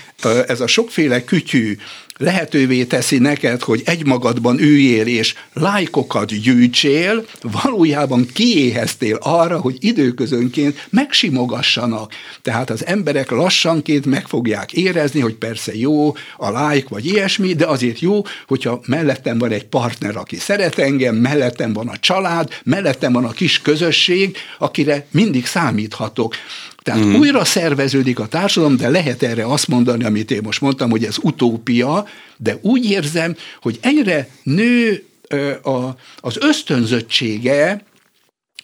ez 0.46 0.60
a 0.60 0.66
sokféle 0.66 1.24
kütyű 1.24 1.76
lehetővé 2.16 2.84
teszi 2.84 3.18
neked, 3.18 3.62
hogy 3.62 3.82
egymagadban 3.84 4.58
üljél 4.58 5.06
és 5.06 5.34
lájkokat 5.52 6.40
gyűjtsél, 6.40 7.26
valójában 7.62 8.26
kiéheztél 8.32 9.18
arra, 9.20 9.60
hogy 9.60 9.76
időközönként 9.80 10.86
megsimogassanak. 10.90 12.12
Tehát 12.42 12.70
az 12.70 12.86
emberek 12.86 13.30
lassanként 13.30 14.06
meg 14.06 14.26
fogják 14.26 14.72
érezni, 14.72 15.20
hogy 15.20 15.34
persze 15.34 15.76
jó 15.76 16.14
a 16.36 16.50
lájk 16.50 16.88
vagy 16.88 17.06
ilyesmi, 17.06 17.52
de 17.52 17.66
azért 17.66 18.00
jó, 18.00 18.22
hogyha 18.46 18.80
mellettem 18.86 19.38
van 19.38 19.50
egy 19.50 19.66
partner, 19.66 20.16
aki 20.16 20.36
szeret 20.36 20.78
engem, 20.78 21.14
mellettem 21.14 21.72
van 21.72 21.88
a 21.88 21.96
család, 21.96 22.48
mellettem 22.64 23.12
van 23.12 23.24
a 23.24 23.30
kis 23.30 23.60
közösség, 23.60 24.36
akire 24.58 25.06
mindig 25.10 25.46
számíthatok. 25.46 26.34
Tehát 26.86 27.04
mm. 27.04 27.14
újra 27.14 27.44
szerveződik 27.44 28.18
a 28.18 28.26
társadalom, 28.26 28.76
de 28.76 28.88
lehet 28.88 29.22
erre 29.22 29.46
azt 29.46 29.68
mondani, 29.68 30.04
amit 30.04 30.30
én 30.30 30.40
most 30.42 30.60
mondtam, 30.60 30.90
hogy 30.90 31.04
ez 31.04 31.16
utópia, 31.22 32.06
de 32.36 32.58
úgy 32.62 32.90
érzem, 32.90 33.36
hogy 33.60 33.78
egyre 33.82 34.28
nő 34.42 35.04
a, 35.62 35.96
az 36.20 36.36
ösztönzöttsége, 36.40 37.82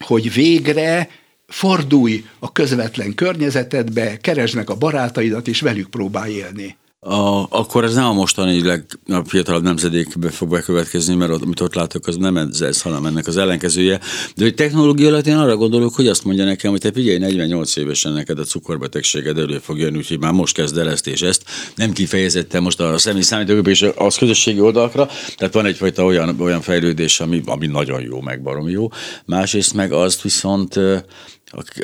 hogy 0.05 0.33
végre 0.33 1.09
fordulj 1.49 2.25
a 2.39 2.53
közvetlen 2.53 3.15
környezetedbe, 3.15 4.17
keresd 4.17 4.63
a 4.65 4.75
barátaidat, 4.75 5.49
és 5.49 5.61
velük 5.61 5.91
próbálj 5.91 6.33
élni. 6.33 6.77
A, 7.05 7.47
akkor 7.49 7.85
ez 7.85 7.95
nem 7.95 8.05
a 8.05 8.13
mostani 8.13 8.63
legfiatalabb 9.07 9.63
nemzedékbe 9.63 10.31
fog 10.31 10.49
bekövetkezni, 10.51 11.15
mert 11.15 11.31
ott, 11.31 11.43
amit 11.43 11.61
ott 11.61 11.75
látok, 11.75 12.07
az 12.07 12.17
nem 12.17 12.37
ez, 12.37 12.61
ez, 12.61 12.83
hanem 12.83 13.07
ennek 13.07 13.27
az 13.27 13.37
ellenkezője. 13.37 14.01
De 14.37 14.45
hogy 14.45 14.55
technológia 14.55 15.09
alatt 15.09 15.27
én 15.27 15.37
arra 15.37 15.57
gondolok, 15.57 15.95
hogy 15.95 16.09
azt 16.09 16.25
mondja 16.25 16.45
nekem, 16.45 16.71
hogy 16.71 16.81
te 16.81 16.93
figyelj, 16.93 17.19
48 17.19 17.77
évesen 17.77 18.13
neked 18.13 18.39
a 18.39 18.45
cukorbetegséged 18.45 19.39
elő 19.39 19.59
fog 19.59 19.79
jönni, 19.79 19.97
úgyhogy 19.97 20.19
már 20.19 20.33
most 20.33 20.55
kezd 20.55 20.79
el 20.79 20.91
ezt 20.91 21.07
és 21.07 21.23
ezt. 21.23 21.45
Nem 21.75 21.93
kifejezetten 21.93 22.63
most 22.63 22.81
a 22.81 22.99
személy 22.99 23.23
számítógép 23.23 23.67
és 23.67 23.87
az 23.97 24.17
közösségi 24.17 24.61
oldalakra, 24.61 25.09
tehát 25.37 25.55
van 25.55 25.67
egyfajta 25.67 26.05
olyan, 26.05 26.41
olyan 26.41 26.61
fejlődés, 26.61 27.21
ami, 27.21 27.43
ami 27.45 27.67
nagyon 27.67 28.03
jó, 28.03 28.21
meg 28.21 28.43
barom 28.43 28.69
jó. 28.69 28.89
Másrészt 29.25 29.75
meg 29.75 29.93
azt 29.93 30.23
viszont 30.23 30.81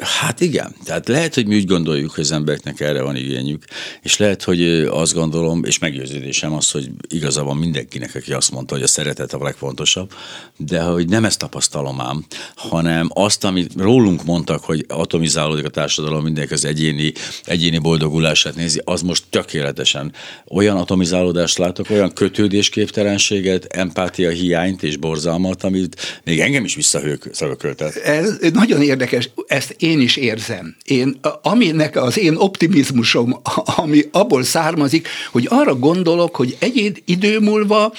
Hát 0.00 0.40
igen, 0.40 0.74
tehát 0.84 1.08
lehet, 1.08 1.34
hogy 1.34 1.46
mi 1.46 1.56
úgy 1.56 1.66
gondoljuk, 1.66 2.10
hogy 2.10 2.24
az 2.24 2.32
embereknek 2.32 2.80
erre 2.80 3.02
van 3.02 3.16
igényük, 3.16 3.64
és 4.02 4.16
lehet, 4.16 4.42
hogy 4.42 4.62
azt 4.90 5.14
gondolom, 5.14 5.64
és 5.64 5.78
meggyőződésem 5.78 6.52
az, 6.52 6.70
hogy 6.70 6.90
igaza 7.08 7.42
van 7.42 7.56
mindenkinek, 7.56 8.14
aki 8.14 8.32
azt 8.32 8.50
mondta, 8.50 8.74
hogy 8.74 8.82
a 8.82 8.86
szeretet 8.86 9.32
a 9.32 9.42
legfontosabb, 9.42 10.12
de 10.56 10.80
hogy 10.80 11.08
nem 11.08 11.24
ezt 11.24 11.38
tapasztalom 11.38 12.00
ám, 12.00 12.24
hanem 12.54 13.10
azt, 13.14 13.44
amit 13.44 13.72
rólunk 13.76 14.24
mondtak, 14.24 14.64
hogy 14.64 14.84
atomizálódik 14.88 15.64
a 15.64 15.68
társadalom, 15.68 16.22
mindenki 16.22 16.52
az 16.52 16.64
egyéni, 16.64 17.12
egyéni 17.44 17.78
boldogulását 17.78 18.54
nézi, 18.54 18.80
az 18.84 19.02
most 19.02 19.24
tökéletesen 19.30 20.12
olyan 20.48 20.76
atomizálódást 20.76 21.58
látok, 21.58 21.90
olyan 21.90 22.12
kötődésképtelenséget, 22.12 23.64
empátia 23.64 24.30
hiányt 24.30 24.82
és 24.82 24.96
borzalmat, 24.96 25.64
amit 25.64 26.20
még 26.24 26.40
engem 26.40 26.64
is 26.64 26.74
visszahőköltett. 26.74 27.94
Ez 27.94 28.36
nagyon 28.52 28.82
érdekes 28.82 29.30
ezt 29.58 29.74
én 29.78 30.00
is 30.00 30.16
érzem. 30.16 30.76
Én, 30.84 31.20
aminek 31.42 31.96
az 31.96 32.18
én 32.18 32.36
optimizmusom, 32.36 33.40
ami 33.76 34.00
abból 34.12 34.42
származik, 34.42 35.08
hogy 35.30 35.46
arra 35.50 35.74
gondolok, 35.74 36.36
hogy 36.36 36.56
egy 36.58 37.02
idő 37.04 37.38
múlva 37.38 37.92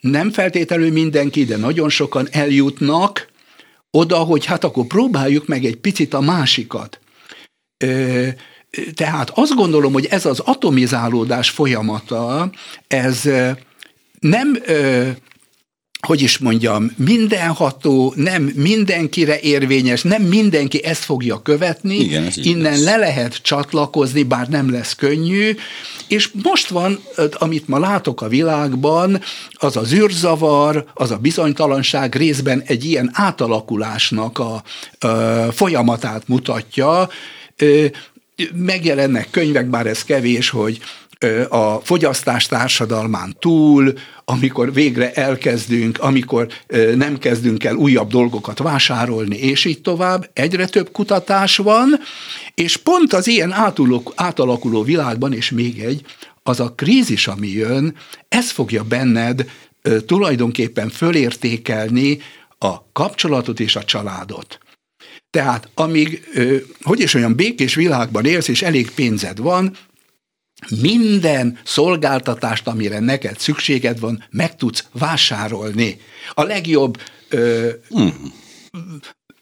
nem 0.00 0.30
feltétlenül 0.30 0.92
mindenki, 0.92 1.44
de 1.44 1.56
nagyon 1.56 1.88
sokan 1.88 2.28
eljutnak 2.30 3.28
oda, 3.90 4.16
hogy 4.16 4.44
hát 4.44 4.64
akkor 4.64 4.86
próbáljuk 4.86 5.46
meg 5.46 5.64
egy 5.64 5.76
picit 5.76 6.14
a 6.14 6.20
másikat. 6.20 7.00
Tehát 8.94 9.30
azt 9.34 9.54
gondolom, 9.54 9.92
hogy 9.92 10.06
ez 10.10 10.26
az 10.26 10.38
atomizálódás 10.38 11.50
folyamata, 11.50 12.50
ez 12.86 13.28
nem 14.20 14.58
hogy 16.06 16.22
is 16.22 16.38
mondjam, 16.38 16.90
mindenható, 16.96 18.12
nem 18.16 18.42
mindenkire 18.42 19.40
érvényes, 19.40 20.02
nem 20.02 20.22
mindenki 20.22 20.84
ezt 20.84 21.04
fogja 21.04 21.42
követni, 21.42 21.94
Igen, 21.94 22.28
innen 22.34 22.72
lesz. 22.72 22.84
le 22.84 22.96
lehet 22.96 23.42
csatlakozni, 23.42 24.22
bár 24.22 24.48
nem 24.48 24.70
lesz 24.70 24.94
könnyű, 24.94 25.54
és 26.08 26.30
most 26.42 26.68
van, 26.68 26.98
amit 27.32 27.68
ma 27.68 27.78
látok 27.78 28.22
a 28.22 28.28
világban, 28.28 29.20
az 29.52 29.76
az 29.76 29.92
űrzavar, 29.92 30.84
az 30.94 31.10
a 31.10 31.16
bizonytalanság 31.16 32.14
részben 32.14 32.62
egy 32.66 32.84
ilyen 32.84 33.10
átalakulásnak 33.12 34.38
a, 34.38 34.62
a 35.06 35.52
folyamatát 35.52 36.28
mutatja, 36.28 37.08
megjelennek 38.54 39.30
könyvek, 39.30 39.66
bár 39.66 39.86
ez 39.86 40.04
kevés, 40.04 40.50
hogy 40.50 40.80
a 41.48 41.80
fogyasztás 41.80 42.46
társadalmán 42.46 43.36
túl, 43.38 43.92
amikor 44.24 44.72
végre 44.72 45.12
elkezdünk, 45.12 45.98
amikor 45.98 46.46
nem 46.94 47.18
kezdünk 47.18 47.64
el 47.64 47.74
újabb 47.74 48.10
dolgokat 48.10 48.58
vásárolni, 48.58 49.36
és 49.36 49.64
így 49.64 49.80
tovább, 49.80 50.30
egyre 50.32 50.66
több 50.66 50.90
kutatás 50.92 51.56
van, 51.56 51.98
és 52.54 52.76
pont 52.76 53.12
az 53.12 53.26
ilyen 53.26 53.54
átalakuló 54.14 54.82
világban, 54.82 55.32
és 55.32 55.50
még 55.50 55.80
egy, 55.80 56.04
az 56.42 56.60
a 56.60 56.72
krízis, 56.76 57.26
ami 57.26 57.48
jön, 57.48 57.94
ez 58.28 58.50
fogja 58.50 58.82
benned 58.82 59.50
tulajdonképpen 60.06 60.88
fölértékelni 60.88 62.18
a 62.58 62.90
kapcsolatot 62.92 63.60
és 63.60 63.76
a 63.76 63.84
családot. 63.84 64.58
Tehát 65.30 65.68
amíg, 65.74 66.28
hogy 66.82 67.00
is 67.00 67.14
olyan 67.14 67.34
békés 67.34 67.74
világban 67.74 68.24
élsz, 68.24 68.48
és 68.48 68.62
elég 68.62 68.90
pénzed 68.90 69.38
van, 69.38 69.76
minden 70.68 71.58
szolgáltatást, 71.64 72.66
amire 72.66 73.00
neked 73.00 73.38
szükséged 73.38 74.00
van, 74.00 74.24
meg 74.30 74.56
tudsz 74.56 74.84
vásárolni. 74.92 76.00
A 76.34 76.42
legjobb 76.42 77.00
ö, 77.28 77.68
mm. 77.98 78.08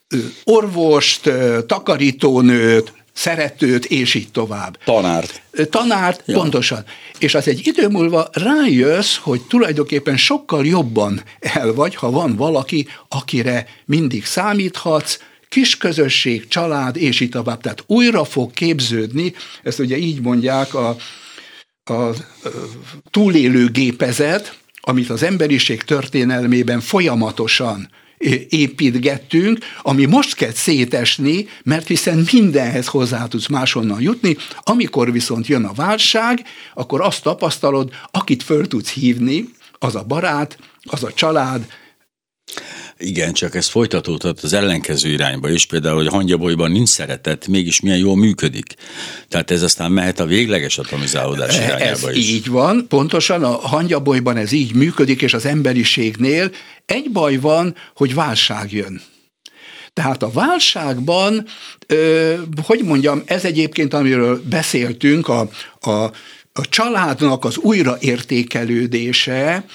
ö, 0.09 0.17
orvost, 0.43 1.25
ö, 1.25 1.59
takarítónőt, 1.65 2.93
szeretőt, 3.13 3.85
és 3.85 4.13
így 4.13 4.31
tovább. 4.31 4.77
Tanárt. 4.83 5.41
Tanárt, 5.69 6.23
ja. 6.25 6.37
pontosan. 6.37 6.83
És 7.19 7.35
az 7.35 7.47
egy 7.47 7.67
idő 7.67 7.87
múlva 7.87 8.29
rájössz, 8.31 9.17
hogy 9.17 9.41
tulajdonképpen 9.41 10.17
sokkal 10.17 10.65
jobban 10.65 11.23
el 11.39 11.73
vagy, 11.73 11.95
ha 11.95 12.11
van 12.11 12.35
valaki, 12.35 12.87
akire 13.09 13.67
mindig 13.85 14.25
számíthatsz, 14.25 15.19
kis 15.51 15.77
közösség, 15.77 16.47
család, 16.47 16.97
és 16.97 17.19
így 17.19 17.29
tovább. 17.29 17.61
Tehát 17.61 17.83
újra 17.87 18.23
fog 18.23 18.51
képződni, 18.51 19.33
ezt 19.63 19.79
ugye 19.79 19.97
így 19.97 20.21
mondják 20.21 20.73
a, 20.73 20.95
a 21.83 22.09
túlélő 23.09 23.67
gépezet, 23.67 24.57
amit 24.81 25.09
az 25.09 25.23
emberiség 25.23 25.81
történelmében 25.81 26.79
folyamatosan 26.79 27.89
építgettünk, 28.49 29.59
ami 29.81 30.05
most 30.05 30.35
kezd 30.35 30.55
szétesni, 30.55 31.47
mert 31.63 31.87
hiszen 31.87 32.25
mindenhez 32.31 32.87
hozzá 32.87 33.27
tudsz 33.27 33.47
máshonnan 33.47 34.01
jutni, 34.01 34.37
amikor 34.59 35.11
viszont 35.11 35.47
jön 35.47 35.63
a 35.63 35.73
válság, 35.73 36.43
akkor 36.73 37.01
azt 37.01 37.23
tapasztalod, 37.23 37.91
akit 38.11 38.43
föl 38.43 38.67
tudsz 38.67 38.91
hívni, 38.91 39.49
az 39.79 39.95
a 39.95 40.03
barát, 40.03 40.57
az 40.83 41.03
a 41.03 41.13
család, 41.13 41.65
igen, 43.01 43.33
csak 43.33 43.55
ez 43.55 43.67
folytatódhat 43.67 44.39
az 44.39 44.53
ellenkező 44.53 45.09
irányba 45.09 45.49
is, 45.49 45.65
például, 45.65 45.95
hogy 45.95 46.07
a 46.07 46.11
hangyabolyban 46.11 46.71
nincs 46.71 46.89
szeretet, 46.89 47.47
mégis 47.47 47.79
milyen 47.79 47.97
jól 47.97 48.15
működik. 48.15 48.75
Tehát 49.27 49.51
ez 49.51 49.61
aztán 49.61 49.91
mehet 49.91 50.19
a 50.19 50.25
végleges 50.25 50.77
atomizálódás 50.77 51.57
irányába 51.57 52.09
ez 52.09 52.15
is. 52.15 52.29
így 52.29 52.47
van, 52.47 52.85
pontosan 52.87 53.43
a 53.43 53.51
hangyabolyban 53.51 54.37
ez 54.37 54.51
így 54.51 54.73
működik, 54.73 55.21
és 55.21 55.33
az 55.33 55.45
emberiségnél 55.45 56.51
egy 56.85 57.11
baj 57.11 57.35
van, 57.35 57.75
hogy 57.95 58.13
válság 58.13 58.71
jön. 58.71 59.01
Tehát 59.93 60.23
a 60.23 60.31
válságban, 60.31 61.45
hogy 62.63 62.79
mondjam, 62.83 63.23
ez 63.25 63.45
egyébként, 63.45 63.93
amiről 63.93 64.41
beszéltünk, 64.49 65.27
a, 65.27 65.49
a 65.79 66.11
a 66.53 66.69
családnak 66.69 67.45
az 67.45 67.57
újraértékelődése, 67.57 69.65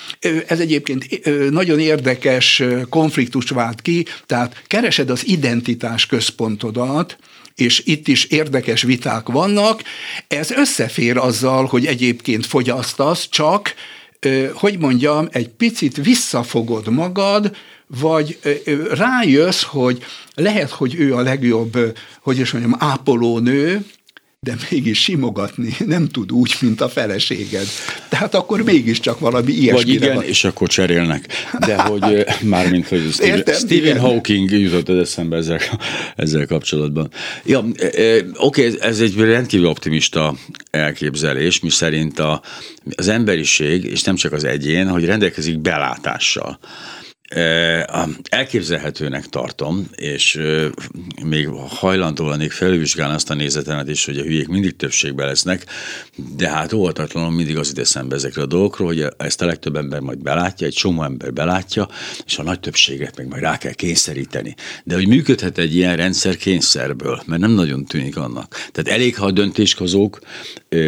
ez 0.46 0.60
egyébként 0.60 1.24
nagyon 1.50 1.80
érdekes 1.80 2.62
konfliktus 2.88 3.50
vált 3.50 3.82
ki, 3.82 4.06
tehát 4.26 4.62
keresed 4.66 5.10
az 5.10 5.26
identitás 5.26 6.06
központodat, 6.06 7.16
és 7.54 7.82
itt 7.84 8.08
is 8.08 8.24
érdekes 8.24 8.82
viták 8.82 9.28
vannak. 9.28 9.82
Ez 10.28 10.50
összefér 10.50 11.16
azzal, 11.16 11.64
hogy 11.64 11.86
egyébként 11.86 12.46
fogyasztasz, 12.46 13.28
csak, 13.28 13.74
hogy 14.54 14.78
mondjam, 14.78 15.28
egy 15.30 15.48
picit 15.48 15.96
visszafogod 15.96 16.88
magad, 16.88 17.56
vagy 17.86 18.38
rájössz, 18.90 19.62
hogy 19.62 20.04
lehet, 20.34 20.70
hogy 20.70 20.94
ő 20.94 21.14
a 21.14 21.20
legjobb, 21.20 21.98
hogy 22.20 22.38
is 22.38 22.52
mondjam, 22.52 22.76
ápolónő, 22.78 23.84
de 24.46 24.56
mégis 24.70 25.02
simogatni 25.02 25.76
nem 25.94 26.08
tud 26.08 26.32
úgy, 26.32 26.54
mint 26.60 26.80
a 26.80 26.88
feleséged. 26.88 27.66
Tehát 28.08 28.34
akkor 28.34 28.62
mégiscsak 28.62 29.18
valami 29.18 29.52
ilyesmi. 29.52 29.82
Vagy 29.82 29.88
igen, 29.88 30.14
van. 30.14 30.24
és 30.24 30.44
akkor 30.44 30.68
cserélnek. 30.68 31.26
De 31.58 31.82
hogy 31.82 32.26
mármint, 32.42 32.88
hogy 32.88 33.08
Stephen, 33.12 33.36
Értem, 33.36 33.54
Stephen 33.54 33.78
igen. 33.78 33.98
Hawking 33.98 34.50
jutott 34.50 34.88
az 34.88 34.98
eszembe 34.98 35.36
ezzel, 35.36 35.60
ezzel 36.16 36.46
kapcsolatban. 36.46 37.10
Ja, 37.44 37.58
oké, 37.58 38.34
okay, 38.36 38.76
ez 38.80 39.00
egy 39.00 39.14
rendkívül 39.16 39.66
optimista 39.66 40.34
elképzelés, 40.70 41.60
mi 41.60 41.70
szerint 41.70 42.18
a, 42.18 42.42
az 42.96 43.08
emberiség, 43.08 43.84
és 43.84 44.02
nem 44.02 44.14
csak 44.14 44.32
az 44.32 44.44
egyén, 44.44 44.88
hogy 44.88 45.04
rendelkezik 45.04 45.58
belátással 45.58 46.58
Elképzelhetőnek 48.28 49.26
tartom, 49.26 49.86
és 49.96 50.40
még 51.24 51.48
hajlandó 51.68 52.28
lennék 52.28 52.52
felvizsgálni 52.52 53.14
azt 53.14 53.30
a 53.30 53.34
nézetemet 53.34 53.88
is, 53.88 54.04
hogy 54.04 54.18
a 54.18 54.22
hülyék 54.22 54.48
mindig 54.48 54.76
többségben 54.76 55.26
lesznek, 55.26 55.64
de 56.36 56.48
hát 56.48 56.72
óvatatlanul 56.72 57.30
mindig 57.30 57.58
az 57.58 57.70
ide 57.70 57.84
szembe 57.84 58.14
ezekre 58.14 58.42
a 58.42 58.46
dolgokról, 58.46 58.88
hogy 58.88 59.06
ezt 59.16 59.42
a 59.42 59.46
legtöbb 59.46 59.76
ember 59.76 60.00
majd 60.00 60.22
belátja, 60.22 60.66
egy 60.66 60.72
csomó 60.72 61.02
ember 61.02 61.32
belátja, 61.32 61.88
és 62.26 62.38
a 62.38 62.42
nagy 62.42 62.60
többséget 62.60 63.16
meg 63.16 63.28
majd 63.28 63.42
rá 63.42 63.58
kell 63.58 63.72
kényszeríteni. 63.72 64.54
De 64.84 64.94
hogy 64.94 65.08
működhet 65.08 65.58
egy 65.58 65.74
ilyen 65.74 65.96
rendszer 65.96 66.36
kényszerből, 66.36 67.22
mert 67.26 67.40
nem 67.40 67.50
nagyon 67.50 67.84
tűnik 67.84 68.16
annak. 68.16 68.68
Tehát 68.72 69.00
elég, 69.00 69.16
ha 69.16 69.26
a 69.26 69.30
döntéshozók 69.30 70.20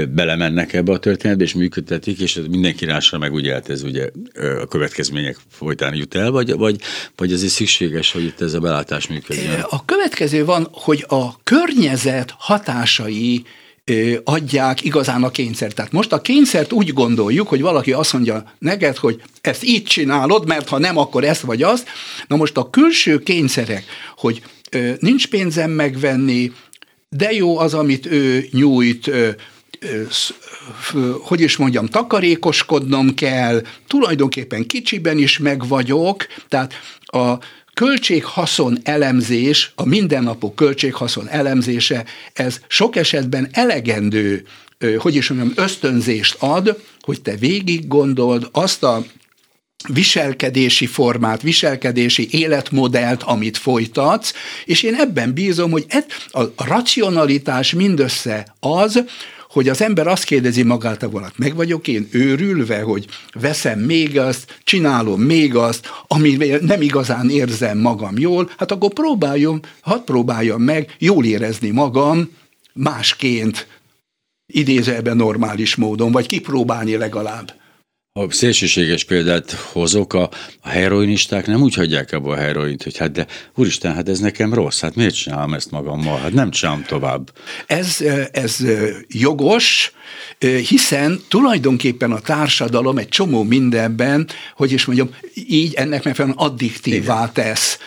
belemennek 0.08 0.72
ebbe 0.72 0.92
a 0.92 0.98
történetbe, 0.98 1.44
és 1.44 1.54
működtetik, 1.54 2.20
és 2.20 2.40
mindenki 2.50 2.84
rásra 2.84 3.18
meg 3.18 3.32
ugye, 3.32 3.52
hát 3.52 3.68
ez 3.68 3.82
ugye 3.82 4.10
a 4.60 4.66
következmények 4.66 5.36
folytán 5.50 5.94
jut 5.94 6.14
el, 6.14 6.27
vagy, 6.30 6.56
vagy, 6.56 6.80
vagy 7.16 7.32
ez 7.32 7.42
is 7.42 7.50
szükséges, 7.50 8.12
hogy 8.12 8.24
itt 8.24 8.40
ez 8.40 8.54
a 8.54 8.58
belátás 8.58 9.06
működjön? 9.06 9.60
A 9.68 9.84
következő 9.84 10.44
van, 10.44 10.68
hogy 10.72 11.04
a 11.08 11.42
környezet 11.42 12.34
hatásai 12.38 13.44
adják 14.24 14.84
igazán 14.84 15.22
a 15.22 15.30
kényszert. 15.30 15.74
Tehát 15.74 15.92
most 15.92 16.12
a 16.12 16.20
kényszert 16.20 16.72
úgy 16.72 16.92
gondoljuk, 16.92 17.48
hogy 17.48 17.60
valaki 17.60 17.92
azt 17.92 18.12
mondja 18.12 18.52
neked, 18.58 18.96
hogy 18.96 19.22
ezt 19.40 19.64
így 19.64 19.82
csinálod, 19.82 20.46
mert 20.46 20.68
ha 20.68 20.78
nem, 20.78 20.98
akkor 20.98 21.24
ezt 21.24 21.40
vagy 21.40 21.62
azt. 21.62 21.88
Na 22.26 22.36
most 22.36 22.56
a 22.56 22.70
külső 22.70 23.18
kényszerek, 23.18 23.84
hogy 24.16 24.42
nincs 24.98 25.28
pénzem 25.28 25.70
megvenni, 25.70 26.52
de 27.08 27.32
jó 27.32 27.58
az, 27.58 27.74
amit 27.74 28.06
ő 28.06 28.48
nyújt, 28.50 29.10
hogy 31.20 31.40
is 31.40 31.56
mondjam, 31.56 31.86
takarékoskodnom 31.86 33.14
kell, 33.14 33.62
tulajdonképpen 33.86 34.66
kicsiben 34.66 35.18
is 35.18 35.38
meg 35.38 35.68
vagyok, 35.68 36.26
tehát 36.48 36.72
a 37.00 37.38
költséghaszon 37.74 38.78
elemzés, 38.82 39.72
a 39.74 39.84
mindennapok 39.84 40.54
költséghaszon 40.54 41.28
elemzése, 41.28 42.04
ez 42.32 42.60
sok 42.68 42.96
esetben 42.96 43.48
elegendő, 43.52 44.46
hogy 44.98 45.14
is 45.14 45.28
mondjam, 45.28 45.52
ösztönzést 45.64 46.36
ad, 46.38 46.82
hogy 47.00 47.20
te 47.22 47.36
végig 47.36 47.88
gondold 47.88 48.48
azt 48.52 48.82
a 48.82 49.04
viselkedési 49.88 50.86
formát, 50.86 51.42
viselkedési 51.42 52.28
életmodellt, 52.30 53.22
amit 53.22 53.56
folytatsz, 53.56 54.32
és 54.64 54.82
én 54.82 54.94
ebben 54.94 55.32
bízom, 55.32 55.70
hogy 55.70 55.86
a 56.30 56.64
racionalitás 56.66 57.72
mindössze 57.72 58.54
az, 58.60 59.04
hogy 59.58 59.68
az 59.68 59.82
ember 59.82 60.06
azt 60.06 60.24
kérdezi 60.24 60.62
magát, 60.62 61.02
hogy 61.02 61.22
meg 61.36 61.54
vagyok 61.54 61.88
én 61.88 62.08
őrülve, 62.10 62.80
hogy 62.80 63.06
veszem 63.32 63.78
még 63.78 64.18
azt, 64.18 64.58
csinálom 64.64 65.20
még 65.20 65.56
azt, 65.56 65.86
ami 66.06 66.36
nem 66.60 66.82
igazán 66.82 67.30
érzem 67.30 67.78
magam 67.78 68.18
jól, 68.18 68.50
hát 68.56 68.72
akkor 68.72 68.92
próbáljam, 68.92 69.60
hadd 69.80 70.04
próbáljam 70.04 70.62
meg 70.62 70.96
jól 70.98 71.24
érezni 71.24 71.70
magam 71.70 72.30
másként, 72.72 73.66
idézőben 74.46 75.16
normális 75.16 75.76
módon, 75.76 76.12
vagy 76.12 76.26
kipróbálni 76.26 76.96
legalább. 76.96 77.52
Ha 78.12 78.26
szélsőséges 78.30 79.04
példát 79.04 79.50
hozok, 79.50 80.12
a, 80.12 80.30
a 80.60 80.68
heroinisták 80.68 81.46
nem 81.46 81.62
úgy 81.62 81.74
hagyják 81.74 82.12
abba 82.12 82.32
a 82.32 82.36
heroint, 82.36 82.82
hogy 82.82 82.96
hát 82.96 83.12
de 83.12 83.26
úristen, 83.54 83.94
hát 83.94 84.08
ez 84.08 84.18
nekem 84.18 84.54
rossz, 84.54 84.80
hát 84.80 84.94
miért 84.94 85.14
csinálom 85.14 85.54
ezt 85.54 85.70
magammal, 85.70 86.18
hát 86.18 86.32
nem 86.32 86.50
csinálom 86.50 86.84
tovább. 86.84 87.32
Ez, 87.66 88.04
ez 88.32 88.56
jogos, 89.08 89.92
hiszen 90.68 91.20
tulajdonképpen 91.28 92.12
a 92.12 92.20
társadalom 92.20 92.98
egy 92.98 93.08
csomó 93.08 93.42
mindenben, 93.42 94.28
hogy 94.56 94.72
is 94.72 94.84
mondjam, 94.84 95.10
így 95.34 95.74
ennek 95.74 96.04
megfelelően 96.04 96.40
addiktívá 96.40 97.32
tesz. 97.32 97.78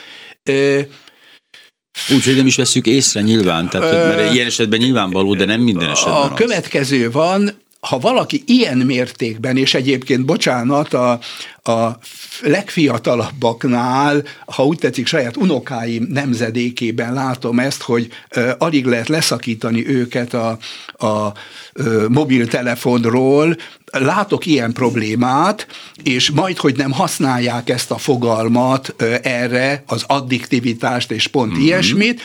Úgyhogy 2.09 2.35
nem 2.35 2.45
is 2.45 2.55
veszük 2.55 2.85
észre 2.85 3.21
nyilván, 3.21 3.69
tehát, 3.69 3.91
mert 4.17 4.33
ilyen 4.33 4.47
esetben 4.47 4.79
nyilvánvaló, 4.79 5.35
de 5.35 5.45
nem 5.45 5.61
minden 5.61 5.89
esetben 5.89 6.13
A 6.13 6.31
az. 6.31 6.39
következő 6.39 7.11
van, 7.11 7.51
ha 7.87 7.99
valaki 7.99 8.43
ilyen 8.45 8.77
mértékben, 8.77 9.57
és 9.57 9.73
egyébként, 9.73 10.25
bocsánat, 10.25 10.93
a, 10.93 11.19
a 11.63 11.97
legfiatalabbaknál, 12.41 14.23
ha 14.45 14.65
úgy 14.65 14.77
tetszik, 14.77 15.07
saját 15.07 15.37
unokáim 15.37 16.07
nemzedékében 16.09 17.13
látom 17.13 17.59
ezt, 17.59 17.81
hogy 17.81 18.07
uh, 18.35 18.49
alig 18.57 18.85
lehet 18.85 19.07
leszakítani 19.07 19.87
őket 19.87 20.33
a, 20.33 20.57
a 20.97 21.31
uh, 21.73 22.07
mobiltelefonról, 22.07 23.57
látok 23.91 24.45
ilyen 24.45 24.73
problémát, 24.73 25.67
és 26.03 26.31
majd, 26.31 26.57
hogy 26.57 26.75
nem 26.75 26.91
használják 26.91 27.69
ezt 27.69 27.91
a 27.91 27.97
fogalmat 27.97 28.95
uh, 28.99 29.15
erre, 29.21 29.83
az 29.87 30.03
addiktivitást 30.07 31.11
és 31.11 31.27
pont 31.27 31.51
mm-hmm. 31.51 31.61
ilyesmit, 31.61 32.21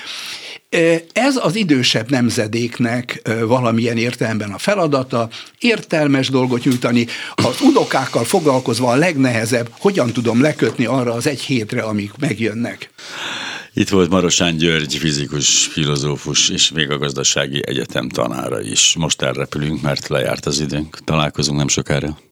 ez 1.12 1.37
az 1.37 1.57
idősebb 1.57 2.11
nemzedéknek 2.11 3.23
valamilyen 3.47 3.97
értelemben 3.97 4.51
a 4.51 4.59
feladata, 4.59 5.29
értelmes 5.59 6.29
dolgot 6.29 6.64
nyújtani, 6.64 7.07
az 7.35 7.61
unokákkal 7.61 8.25
foglalkozva 8.25 8.91
a 8.91 8.97
legnehezebb, 8.97 9.69
hogyan 9.79 10.12
tudom 10.12 10.41
lekötni 10.41 10.85
arra 10.85 11.12
az 11.12 11.27
egy 11.27 11.41
hétre, 11.41 11.83
amik 11.83 12.12
megjönnek. 12.19 12.91
Itt 13.75 13.89
volt 13.89 14.11
Marosán 14.11 14.57
György, 14.57 14.95
fizikus, 14.95 15.67
filozófus, 15.67 16.49
és 16.49 16.71
még 16.71 16.91
a 16.91 16.99
gazdasági 16.99 17.62
egyetem 17.67 18.09
tanára 18.09 18.61
is. 18.61 18.95
Most 18.99 19.23
elrepülünk, 19.23 19.83
mert 19.83 20.09
lejárt 20.09 20.47
az 20.47 20.61
időnk. 20.61 20.99
Találkozunk 21.05 21.59
nem 21.59 21.69
sokára. 21.69 22.19